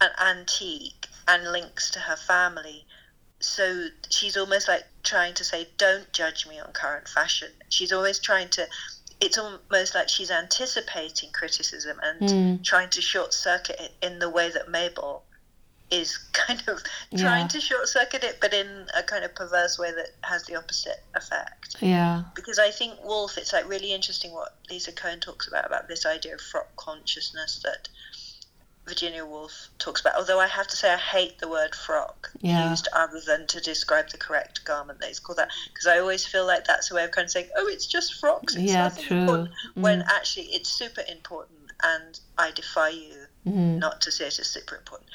an 0.00 0.10
antique 0.18 1.06
and 1.28 1.52
links 1.52 1.90
to 1.92 2.00
her 2.00 2.16
family. 2.16 2.84
So 3.40 3.88
she's 4.10 4.36
almost 4.36 4.68
like 4.68 4.84
trying 5.02 5.34
to 5.34 5.44
say, 5.44 5.68
don't 5.78 6.12
judge 6.12 6.46
me 6.46 6.58
on 6.58 6.72
current 6.72 7.08
fashion. 7.08 7.52
She's 7.68 7.92
always 7.92 8.18
trying 8.18 8.48
to, 8.50 8.68
it's 9.20 9.38
almost 9.38 9.94
like 9.94 10.08
she's 10.08 10.30
anticipating 10.30 11.30
criticism 11.32 12.00
and 12.02 12.20
Mm. 12.26 12.62
trying 12.64 12.90
to 12.90 13.00
short 13.00 13.32
circuit 13.32 13.80
it 13.80 13.92
in 14.02 14.18
the 14.18 14.28
way 14.30 14.50
that 14.50 14.68
Mabel 14.68 15.24
is 15.90 16.16
kind 16.32 16.62
of 16.68 16.82
trying 17.16 17.42
Yeah. 17.42 17.48
to 17.48 17.60
short 17.60 17.88
circuit 17.88 18.24
it, 18.24 18.38
but 18.40 18.52
in 18.54 18.86
a 18.94 19.02
kind 19.02 19.24
of 19.24 19.34
perverse 19.34 19.78
way 19.78 19.92
that 19.92 20.10
has 20.22 20.44
the 20.44 20.56
opposite 20.56 21.02
effect 21.14 21.76
Yeah. 21.80 22.22
because 22.34 22.58
I 22.58 22.70
think 22.70 23.02
Woolf, 23.04 23.36
it's 23.38 23.52
like 23.52 23.68
really 23.68 23.92
interesting 23.92 24.32
what 24.32 24.54
Lisa 24.70 24.92
Cohen 24.92 25.20
talks 25.20 25.48
about 25.48 25.66
about 25.66 25.88
this 25.88 26.06
idea 26.06 26.34
of 26.34 26.40
frock 26.40 26.74
consciousness 26.76 27.60
that 27.64 27.88
Virginia 28.86 29.24
Woolf 29.24 29.68
talks 29.78 30.00
about. 30.00 30.16
Although 30.16 30.40
I 30.40 30.46
have 30.48 30.66
to 30.68 30.76
say 30.76 30.92
I 30.92 30.96
hate 30.96 31.38
the 31.38 31.48
word 31.48 31.74
frock 31.76 32.30
Yeah. 32.40 32.70
used 32.70 32.88
other 32.92 33.20
than 33.20 33.46
to 33.48 33.60
describe 33.60 34.08
the 34.10 34.18
correct 34.18 34.64
garment. 34.64 35.00
They 35.00 35.12
call 35.14 35.36
that 35.36 35.50
because 35.72 35.86
I 35.86 35.98
always 35.98 36.26
feel 36.26 36.44
like 36.46 36.64
that's 36.64 36.90
a 36.90 36.94
way 36.94 37.04
of 37.04 37.10
kind 37.12 37.26
of 37.26 37.30
saying, 37.30 37.50
oh, 37.56 37.68
it's 37.68 37.86
just 37.86 38.14
frocks. 38.14 38.54
It's 38.56 38.72
Yeah, 38.72 38.88
true. 38.88 39.18
important," 39.18 39.50
When 39.74 40.00
Mm. 40.02 40.08
actually 40.08 40.46
it's 40.54 40.70
super 40.70 41.04
important, 41.06 41.70
and 41.82 42.18
I 42.36 42.50
defy 42.50 42.88
you 42.88 43.26
Mhm. 43.46 43.78
not 43.78 44.00
to 44.02 44.10
say 44.10 44.26
it 44.26 44.38
is 44.38 44.48
super 44.48 44.76
important. 44.76 45.08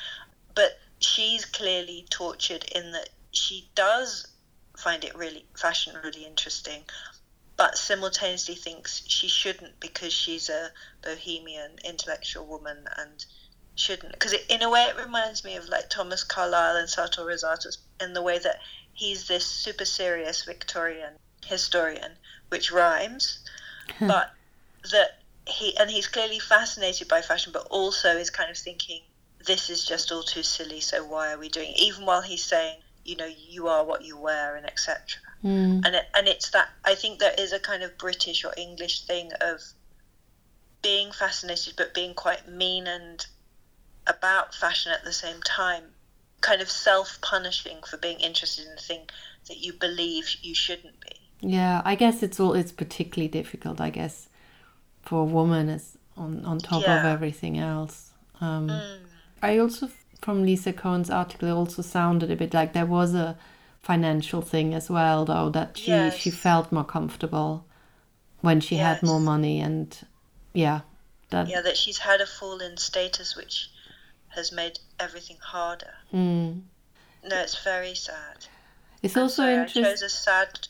But 0.56 0.80
she's 1.00 1.46
clearly 1.46 2.08
tortured 2.10 2.63
in 2.74 2.91
that 2.94 3.10
she 3.32 3.70
does 3.76 4.28
find 4.78 5.04
it 5.04 5.15
really 5.15 5.46
fashion 5.56 5.96
really 6.04 6.26
interesting, 6.26 6.84
but 7.58 7.78
simultaneously 7.78 8.56
thinks 8.56 9.04
she 9.08 9.28
shouldn't 9.28 9.80
because 9.80 10.13
she's 10.13 10.50
a 10.50 10.72
bohemian 11.02 11.78
intellectual 11.84 12.46
woman 12.46 12.88
and 12.98 13.26
shouldn't. 13.76 14.13
Because 14.13 14.34
in 14.34 14.62
a 14.62 14.70
way, 14.70 14.84
it 14.84 14.98
reminds 14.98 15.44
me 15.44 15.56
of 15.56 15.68
like 15.70 15.89
Thomas 15.89 16.24
Carlyle 16.24 16.76
and 16.76 16.89
Sartor 16.89 17.26
Resartus 17.26 17.78
in 18.02 18.13
the 18.13 18.22
way 18.22 18.39
that 18.39 18.60
he's 18.94 19.28
this 19.28 19.46
super 19.46 19.86
serious 19.86 20.44
Victorian 20.44 21.13
historian, 21.46 22.18
which 22.50 22.72
rhymes, 22.72 23.39
but 24.00 24.34
that 24.91 25.20
he 25.48 25.78
and 25.78 25.91
he's 25.91 26.08
clearly 26.08 26.39
fascinated 26.39 27.08
by 27.08 27.22
fashion, 27.22 27.52
but 27.52 27.68
also 27.68 28.18
is 28.18 28.30
kind 28.30 28.50
of 28.50 28.58
thinking 28.58 29.04
this 29.45 29.69
is 29.69 29.86
just 29.86 30.12
all 30.12 30.23
too 30.23 30.43
silly. 30.43 30.79
So 30.79 31.03
why 31.05 31.31
are 31.34 31.38
we 31.38 31.49
doing? 31.49 31.71
It? 31.71 31.81
Even 31.81 32.05
while 32.05 32.21
he's 32.21 32.43
saying, 32.43 32.77
you 33.03 33.15
know, 33.15 33.29
you 33.49 33.67
are 33.67 33.84
what 33.84 34.03
you 34.03 34.17
wear 34.17 34.55
and 34.55 34.65
etc. 34.65 34.99
Mm. 35.43 35.86
And 35.86 35.95
it, 35.95 36.05
and 36.15 36.27
it's 36.27 36.49
that 36.51 36.69
I 36.84 36.95
think 36.95 37.19
there 37.19 37.36
is 37.38 37.53
a 37.53 37.60
kind 37.60 37.84
of 37.84 37.97
British 37.97 38.43
or 38.43 38.53
English 38.58 39.05
thing 39.05 39.31
of 39.41 39.62
being 40.81 41.12
fascinated, 41.12 41.75
but 41.77 41.93
being 41.93 42.13
quite 42.13 42.47
mean 42.47 42.88
and 42.88 43.25
about 44.08 44.53
fashion 44.53 44.91
at 44.91 45.03
the 45.03 45.13
same 45.13 45.41
time, 45.43 45.84
kind 46.41 46.62
of 46.62 46.69
self-punishing 46.69 47.77
for 47.88 47.97
being 47.97 48.19
interested 48.19 48.65
in 48.65 48.73
a 48.73 48.81
thing 48.81 49.01
that 49.47 49.58
you 49.58 49.73
believe 49.73 50.27
you 50.41 50.53
shouldn't 50.55 50.99
be. 50.99 51.15
Yeah, 51.41 51.81
I 51.86 51.95
guess 51.95 52.23
it's 52.23 52.39
all 52.39 52.53
it's 52.53 52.71
particularly 52.71 53.27
difficult, 53.27 53.79
I 53.81 53.89
guess, 53.89 54.29
for 55.01 55.21
a 55.21 55.25
woman 55.25 55.69
as 55.69 55.97
on 56.17 56.45
on 56.45 56.60
top 56.60 56.88
of 56.88 57.05
everything 57.05 57.60
else. 57.60 58.12
Um, 58.41 58.69
Mm. 58.69 59.05
I 59.45 59.60
also 59.60 59.89
from 60.21 60.43
Lisa 60.43 60.73
Cohen's 60.73 61.10
article 61.10 61.47
it 61.47 61.51
also 61.51 61.81
sounded 61.81 62.31
a 62.31 62.36
bit 62.36 62.53
like 62.53 62.73
there 62.73 62.86
was 62.86 63.13
a 63.13 63.38
financial 63.81 64.41
thing 64.41 64.73
as 64.73 64.89
well, 64.89 65.25
though 65.25 65.49
that 65.51 65.77
she 65.77 65.91
Yes. 65.91 66.17
she 66.17 66.31
felt 66.31 66.71
more 66.71 66.84
comfortable 66.84 67.65
when 68.41 68.60
she 68.60 68.77
had 68.77 69.03
more 69.03 69.19
money 69.19 69.60
and 69.62 69.88
yeah, 70.53 70.81
that 71.29 71.47
Yeah, 71.47 71.62
that 71.62 71.77
she's 71.77 71.99
had 71.99 72.21
a 72.21 72.25
fall 72.25 72.60
in 72.60 72.77
status, 72.77 73.36
which 73.36 73.69
has 74.29 74.51
made 74.51 74.79
everything 74.99 75.38
harder. 75.41 75.93
mm. 76.13 76.62
No, 77.23 77.36
it's 77.38 77.63
very 77.63 77.95
sad. 77.95 78.47
It's 79.03 79.15
I'm 79.17 79.23
also 79.23 79.43
interesting. 79.47 79.84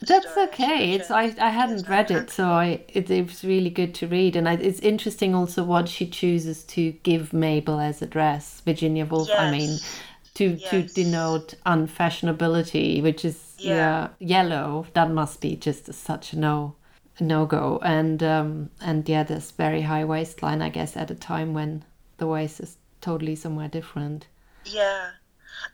That's 0.02 0.32
story. 0.32 0.48
okay. 0.48 0.94
It's 0.94 1.10
I 1.12 1.34
I 1.40 1.50
hadn't 1.50 1.88
read 1.88 2.12
it, 2.12 2.30
so 2.30 2.46
I 2.50 2.82
it, 2.90 3.10
it 3.10 3.28
was 3.28 3.44
really 3.44 3.70
good 3.70 3.94
to 3.96 4.08
read, 4.08 4.36
and 4.36 4.48
I, 4.50 4.54
it's 4.54 4.80
interesting 4.80 5.34
also 5.36 5.64
what 5.64 5.88
she 5.90 6.08
chooses 6.08 6.64
to 6.66 6.92
give 7.04 7.34
Mabel 7.34 7.80
as 7.80 8.02
a 8.02 8.06
dress, 8.06 8.62
Virginia 8.66 9.06
Woolf. 9.06 9.30
I 9.38 9.52
mean, 9.52 9.70
Yes. 9.70 10.02
to 10.36 10.58
to 10.58 10.82
denote 10.94 11.54
unfashionability, 11.66 13.02
which 13.02 13.26
is 13.26 13.56
yeah, 13.58 13.74
Yeah. 13.76 14.08
yellow. 14.20 14.86
That 14.94 15.10
must 15.12 15.42
be 15.42 15.56
just 15.56 15.90
a, 15.90 15.94
such 15.94 16.34
a 16.34 16.40
no 16.40 16.76
no 17.20 17.46
go, 17.46 17.80
and 17.84 18.22
um 18.22 18.70
and 18.82 19.08
yeah, 19.08 19.24
this 19.24 19.52
very 19.52 19.82
high 19.82 20.04
waistline, 20.06 20.62
I 20.62 20.70
guess, 20.70 20.98
at 20.98 21.12
a 21.12 21.16
time 21.16 21.54
when 21.54 21.84
the 22.18 22.28
waist 22.28 22.60
is 22.60 22.78
totally 23.02 23.36
somewhere 23.36 23.68
different. 23.70 24.28
Yeah, 24.66 25.12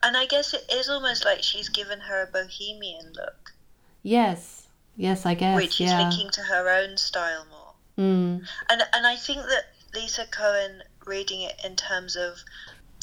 and 0.03 0.15
I 0.17 0.25
guess 0.25 0.53
it 0.53 0.65
is 0.71 0.89
almost 0.89 1.25
like 1.25 1.43
she's 1.43 1.69
given 1.69 1.99
her 2.01 2.21
a 2.21 2.27
bohemian 2.27 3.13
look, 3.13 3.53
Yes, 4.03 4.67
yes, 4.95 5.25
I 5.25 5.33
guess. 5.35 5.55
which 5.55 5.79
is 5.81 5.91
yeah. 5.91 5.99
linking 6.01 6.29
to 6.31 6.41
her 6.43 6.69
own 6.69 6.97
style 6.97 7.45
more. 7.49 7.73
Mm, 7.97 8.47
And 8.69 8.81
and 8.93 9.05
I 9.07 9.15
think 9.15 9.41
that 9.43 9.65
Lisa 9.93 10.25
Cohen 10.25 10.83
reading 11.05 11.41
it 11.41 11.59
in 11.63 11.75
terms 11.75 12.15
of 12.15 12.39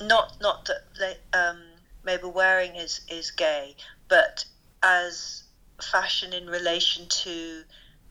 not 0.00 0.40
not 0.40 0.68
that 0.98 1.18
um, 1.32 1.60
Mabel 2.04 2.32
Waring 2.32 2.76
is 2.76 3.00
is 3.08 3.30
gay, 3.30 3.76
but 4.08 4.44
as 4.82 5.44
fashion 5.80 6.32
in 6.32 6.48
relation 6.48 7.06
to 7.08 7.62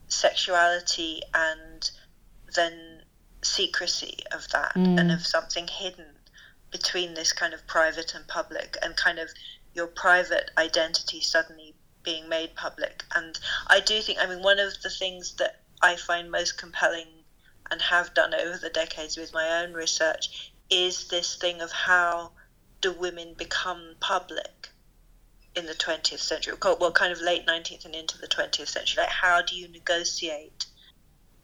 sexuality 0.08 1.21
and 1.34 1.89
then 2.56 3.01
secrecy 3.43 4.19
of 4.32 4.47
that 4.49 4.73
Mm. 4.75 4.99
and 4.99 5.12
of 5.12 5.25
something 5.25 5.67
hidden 5.67 6.16
between 6.71 7.13
this 7.13 7.32
kind 7.34 7.53
of 7.53 7.65
private 7.67 8.13
and 8.13 8.27
public 8.27 8.77
and 8.82 8.95
kind 8.95 9.19
of 9.19 9.30
your 9.73 9.88
private 9.88 10.51
identity 10.58 11.21
suddenly 11.21 11.75
being 12.03 12.27
made 12.30 12.56
public. 12.56 13.03
And 13.15 13.38
i 13.67 13.80
do 13.80 14.01
think 14.01 14.19
i 14.19 14.25
mean 14.27 14.41
one 14.41 14.60
of 14.60 14.82
the 14.82 14.89
things 14.89 15.36
that 15.36 15.62
i 15.82 15.95
find 15.95 16.32
most 16.32 16.58
compelling 16.58 17.08
and 17.69 17.82
have 17.82 18.13
done 18.13 18.34
over 18.34 18.58
the 18.58 18.69
decades 18.69 19.17
with 19.17 19.34
my 19.34 19.62
own 19.62 19.73
research 19.73 20.53
is 20.69 21.08
this 21.10 21.36
thing 21.36 21.62
of 21.62 21.71
how 21.71 22.32
do 22.82 22.91
women 22.93 23.34
become 23.38 23.95
public 23.99 24.69
in 25.56 25.65
the 25.65 25.73
20th 25.73 26.19
century? 26.19 26.53
Well 26.63 26.91
kind 26.91 27.12
of 27.12 27.19
late 27.21 27.45
19th 27.47 27.86
and 27.86 27.95
into 27.95 28.17
the 28.17 28.27
20th 28.27 28.67
century. 28.67 29.03
Like 29.03 29.12
how 29.12 29.41
do 29.41 29.56
you 29.56 29.67
negotiate 29.67 30.65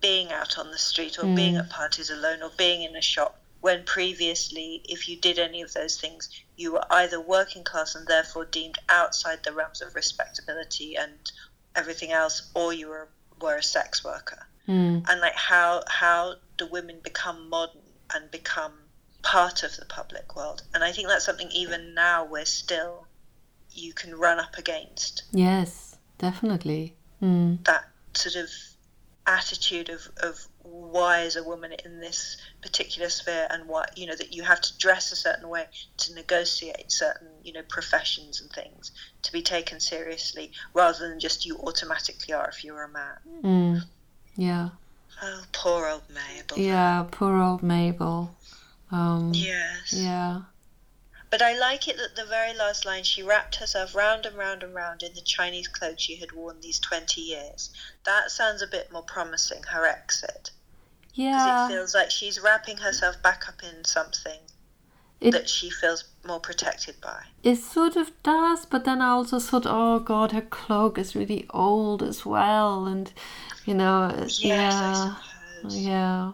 being 0.01 0.31
out 0.31 0.57
on 0.59 0.69
the 0.71 0.77
street 0.77 1.17
or 1.17 1.23
being 1.36 1.55
Mm. 1.55 1.59
at 1.59 1.69
parties 1.69 2.09
alone 2.09 2.41
or 2.43 2.51
being 2.57 2.83
in 2.83 2.95
a 2.95 3.01
shop 3.01 3.39
when 3.63 3.82
previously 3.86 4.82
if 4.89 5.08
you 5.08 5.15
did 5.15 5.39
any 5.39 5.62
of 5.62 5.71
those 5.71 5.97
things 5.97 6.30
you 6.58 6.73
were 6.73 6.84
either 6.89 7.21
working 7.21 7.63
class 7.63 7.95
and 7.95 8.06
therefore 8.08 8.43
deemed 8.43 8.78
outside 8.89 9.41
the 9.43 9.54
realms 9.54 9.82
of 9.82 9.95
respectability 9.95 10.97
and 10.97 11.32
everything 11.73 12.12
else 12.12 12.52
or 12.56 12.73
you 12.73 12.89
were, 12.89 13.08
were 13.41 13.56
a 13.56 13.63
sex 13.63 14.04
worker 14.04 14.45
mm, 14.67 15.02
and 15.10 15.21
like 15.21 15.36
how 15.36 15.82
how 15.88 16.36
do 16.58 16.67
women 16.67 16.99
become 17.02 17.49
modern 17.49 17.82
and 18.13 18.30
become 18.32 18.73
part 19.21 19.63
of 19.63 19.73
the 19.78 19.86
public 19.86 20.36
world 20.36 20.63
and 20.73 20.84
i 20.84 20.91
think 20.91 21.08
that's 21.08 21.26
something 21.26 21.49
even 21.52 21.93
now 21.93 22.26
we're 22.26 22.43
still 22.43 23.08
you 23.71 23.93
can 23.93 24.13
run 24.13 24.41
up 24.41 24.58
against 24.58 25.23
yes, 25.32 25.95
definitely. 26.17 26.95
Mm. 27.21 27.63
that 27.63 27.86
sort 28.13 28.36
of 28.36 28.49
attitude 29.26 29.88
of, 29.88 30.10
of 30.21 30.47
why 30.63 31.21
is 31.21 31.36
a 31.36 31.43
woman 31.43 31.73
in 31.84 31.99
this 31.99 32.38
particular 32.62 33.10
sphere 33.10 33.47
and 33.49 33.67
what 33.67 33.97
you 33.97 34.08
know 34.08 34.15
that 34.15 34.34
you 34.34 34.43
have 34.43 34.62
to 34.62 34.78
dress 34.78 35.12
a 35.12 35.15
certain 35.15 35.49
way 35.49 35.65
to 35.97 36.13
negotiate 36.15 36.89
certain 36.91 37.28
you 37.43 37.52
know 37.52 37.62
professions 37.67 38.39
and 38.41 38.49
things 38.52 38.91
to 39.21 39.32
be 39.34 39.41
taken 39.41 39.80
seriously 39.80 40.52
rather 40.73 41.10
than 41.10 41.19
just 41.19 41.45
you 41.45 41.58
automatically 41.58 42.34
are 42.34 42.47
if 42.49 42.63
you're 42.63 42.84
a 42.84 42.89
man 42.89 43.17
Mm. 43.43 43.82
Yeah. 44.38 44.69
oh 45.21 45.43
poor 45.52 45.88
old 45.89 46.04
mabel 46.10 46.58
Yeah, 46.58 47.06
poor 47.12 47.38
old 47.38 47.62
Mabel. 47.62 48.36
Um, 48.91 49.32
yes 49.34 49.93
yeah. 49.93 50.41
But 51.34 51.41
I 51.41 51.58
like 51.58 51.88
it 51.88 51.98
that 51.98 52.15
the 52.15 52.26
very 52.26 52.54
last 52.54 52.86
line, 52.86 53.04
she 53.04 53.24
wrapped 53.24 53.56
herself 53.56 53.96
round 53.96 54.28
and 54.28 54.38
round 54.38 54.62
and 54.62 54.76
round 54.76 55.02
in 55.02 55.15
the 55.15 55.22
Chinese 55.22 55.67
cloak 55.67 55.96
she 55.98 56.17
had 56.17 56.32
worn 56.32 56.62
these 56.62 56.78
20 56.78 57.22
years. 57.22 57.72
That 58.04 58.30
sounds 58.30 58.62
a 58.62 58.67
bit 58.67 58.91
more 58.91 59.02
promising, 59.02 59.63
her 59.63 59.88
exit. 59.88 60.52
Yeah. 61.15 61.32
Because 61.32 61.72
it 61.72 61.74
feels 61.74 61.96
like 61.96 62.12
she's 62.12 62.39
wrapping 62.39 62.78
herself 62.78 63.19
back 63.24 63.50
up 63.50 63.63
in 63.63 63.84
something 63.84 64.41
It- 65.19 65.32
that 65.32 65.50
she 65.50 65.72
feels 65.72 66.04
more 66.24 66.39
protected 66.39 67.02
by. 67.02 67.24
It 67.41 67.56
sort 67.56 67.96
of 67.96 68.12
does, 68.22 68.67
but 68.67 68.86
then 68.86 69.02
I 69.02 69.10
also 69.10 69.39
thought, 69.39 69.65
oh 69.65 69.98
god, 69.98 70.34
her 70.34 70.41
cloak 70.43 71.00
is 71.00 71.15
really 71.15 71.48
old 71.50 72.04
as 72.04 72.28
well, 72.28 72.86
and 72.86 73.12
you 73.65 73.74
know, 73.74 74.04
uh, 74.04 74.26
Yes, 74.28 74.39
yeah, 74.39 75.15
I 75.17 75.62
suppose. 75.63 75.78
yeah, 75.78 76.32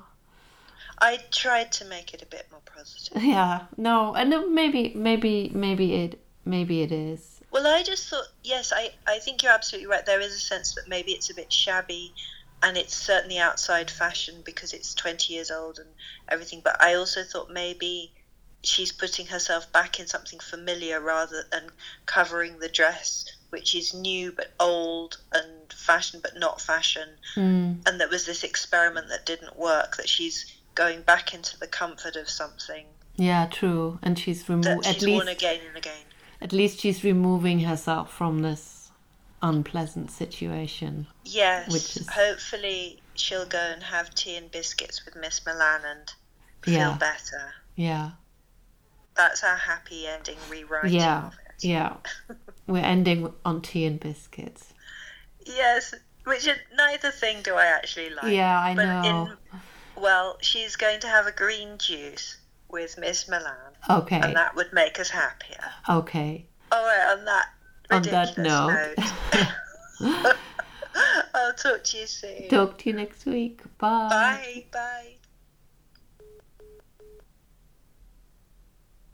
I 1.01 1.19
tried 1.31 1.71
to 1.73 1.85
make 1.85 2.13
it 2.13 2.21
a 2.21 2.25
bit 2.25 2.47
more 2.51 2.61
positive. 2.65 3.23
yeah. 3.23 3.65
No, 3.77 4.13
and 4.15 4.53
maybe, 4.53 4.93
maybe, 4.95 5.51
maybe 5.53 5.95
it, 5.95 6.19
maybe 6.45 6.81
it 6.81 6.91
is. 6.91 7.41
Well, 7.51 7.65
I 7.65 7.83
just 7.83 8.09
thought, 8.09 8.27
yes, 8.43 8.71
I, 8.75 8.91
I 9.07 9.19
think 9.19 9.41
you're 9.41 9.51
absolutely 9.51 9.87
right. 9.87 10.05
There 10.05 10.19
is 10.19 10.35
a 10.35 10.39
sense 10.39 10.75
that 10.75 10.87
maybe 10.87 11.11
it's 11.13 11.29
a 11.29 11.35
bit 11.35 11.51
shabby 11.51 12.13
and 12.61 12.77
it's 12.77 12.93
certainly 12.93 13.39
outside 13.39 13.89
fashion 13.89 14.41
because 14.43 14.73
it's 14.73 14.93
20 14.93 15.33
years 15.33 15.49
old 15.49 15.79
and 15.79 15.89
everything. 16.27 16.61
But 16.63 16.81
I 16.81 16.95
also 16.95 17.23
thought 17.23 17.49
maybe 17.49 18.11
she's 18.63 18.91
putting 18.91 19.25
herself 19.27 19.71
back 19.71 19.99
in 19.99 20.07
something 20.07 20.39
familiar 20.39 20.99
rather 20.99 21.45
than 21.51 21.69
covering 22.05 22.59
the 22.59 22.69
dress, 22.69 23.25
which 23.49 23.73
is 23.73 23.93
new 23.93 24.31
but 24.31 24.51
old 24.59 25.17
and 25.31 25.71
fashion 25.71 26.19
but 26.21 26.37
not 26.37 26.59
fashion. 26.61 27.09
Mm. 27.35 27.87
And 27.87 27.99
there 27.99 28.09
was 28.09 28.25
this 28.25 28.43
experiment 28.43 29.07
that 29.09 29.25
didn't 29.25 29.57
work, 29.57 29.95
that 29.97 30.09
she's 30.09 30.53
going 30.79 31.01
back 31.01 31.33
into 31.33 31.59
the 31.59 31.67
comfort 31.67 32.15
of 32.15 32.29
something 32.29 32.85
Yeah, 33.17 33.47
true. 33.51 33.99
And 34.01 34.17
she's 34.17 34.47
removed 34.47 34.67
at 34.87 35.01
least 35.01 35.07
worn 35.07 35.27
again 35.27 35.59
and 35.67 35.75
again. 35.75 36.05
at 36.39 36.53
least 36.53 36.79
she's 36.79 37.03
removing 37.03 37.59
herself 37.59 38.13
from 38.13 38.39
this 38.43 38.91
unpleasant 39.41 40.09
situation. 40.09 41.07
Yes, 41.25 41.69
Which 41.73 41.97
is- 41.97 42.07
hopefully 42.07 43.01
she'll 43.15 43.45
go 43.45 43.59
and 43.73 43.83
have 43.83 44.15
tea 44.15 44.37
and 44.37 44.49
biscuits 44.49 45.03
with 45.03 45.17
Miss 45.17 45.45
Milan 45.45 45.81
and 45.83 46.13
feel 46.61 46.73
Yeah. 46.91 46.97
better. 46.97 47.53
Yeah. 47.75 48.11
That's 49.15 49.43
our 49.43 49.57
happy 49.57 50.07
ending 50.07 50.37
rewriting 50.49 50.93
Yeah. 51.01 51.27
of 51.27 51.33
it. 51.33 51.63
Yeah. 51.65 51.97
We're 52.67 52.85
ending 52.95 53.33
on 53.43 53.61
tea 53.61 53.85
and 53.85 53.99
biscuits. 53.99 54.73
Yes, 55.45 55.93
which 56.23 56.47
is, 56.47 56.57
neither 56.73 57.11
thing 57.11 57.41
do 57.41 57.55
I 57.55 57.65
actually 57.65 58.11
like. 58.11 58.31
Yeah, 58.31 58.57
I 58.57 58.75
but 58.75 58.85
know. 58.85 59.01
In, 59.03 59.59
well, 60.01 60.37
she's 60.41 60.75
going 60.75 60.99
to 61.01 61.07
have 61.07 61.27
a 61.27 61.31
green 61.31 61.77
juice 61.77 62.37
with 62.69 62.97
Miss 62.97 63.27
Milan, 63.27 63.73
Okay. 63.89 64.19
and 64.21 64.35
that 64.35 64.55
would 64.55 64.71
make 64.73 64.99
us 64.99 65.09
happier. 65.09 65.63
Okay. 65.89 66.45
All 66.71 66.83
right, 66.83 67.17
on 67.17 67.25
that 67.25 67.45
On 67.91 68.01
that 68.03 68.37
note. 68.37 68.95
note, 68.97 70.35
I'll 71.33 71.53
talk 71.53 71.83
to 71.85 71.97
you 71.97 72.05
soon. 72.07 72.47
Talk 72.49 72.77
to 72.79 72.89
you 72.89 72.95
next 72.95 73.25
week. 73.25 73.61
Bye. 73.77 74.07
Bye, 74.09 74.65
bye. 74.71 75.13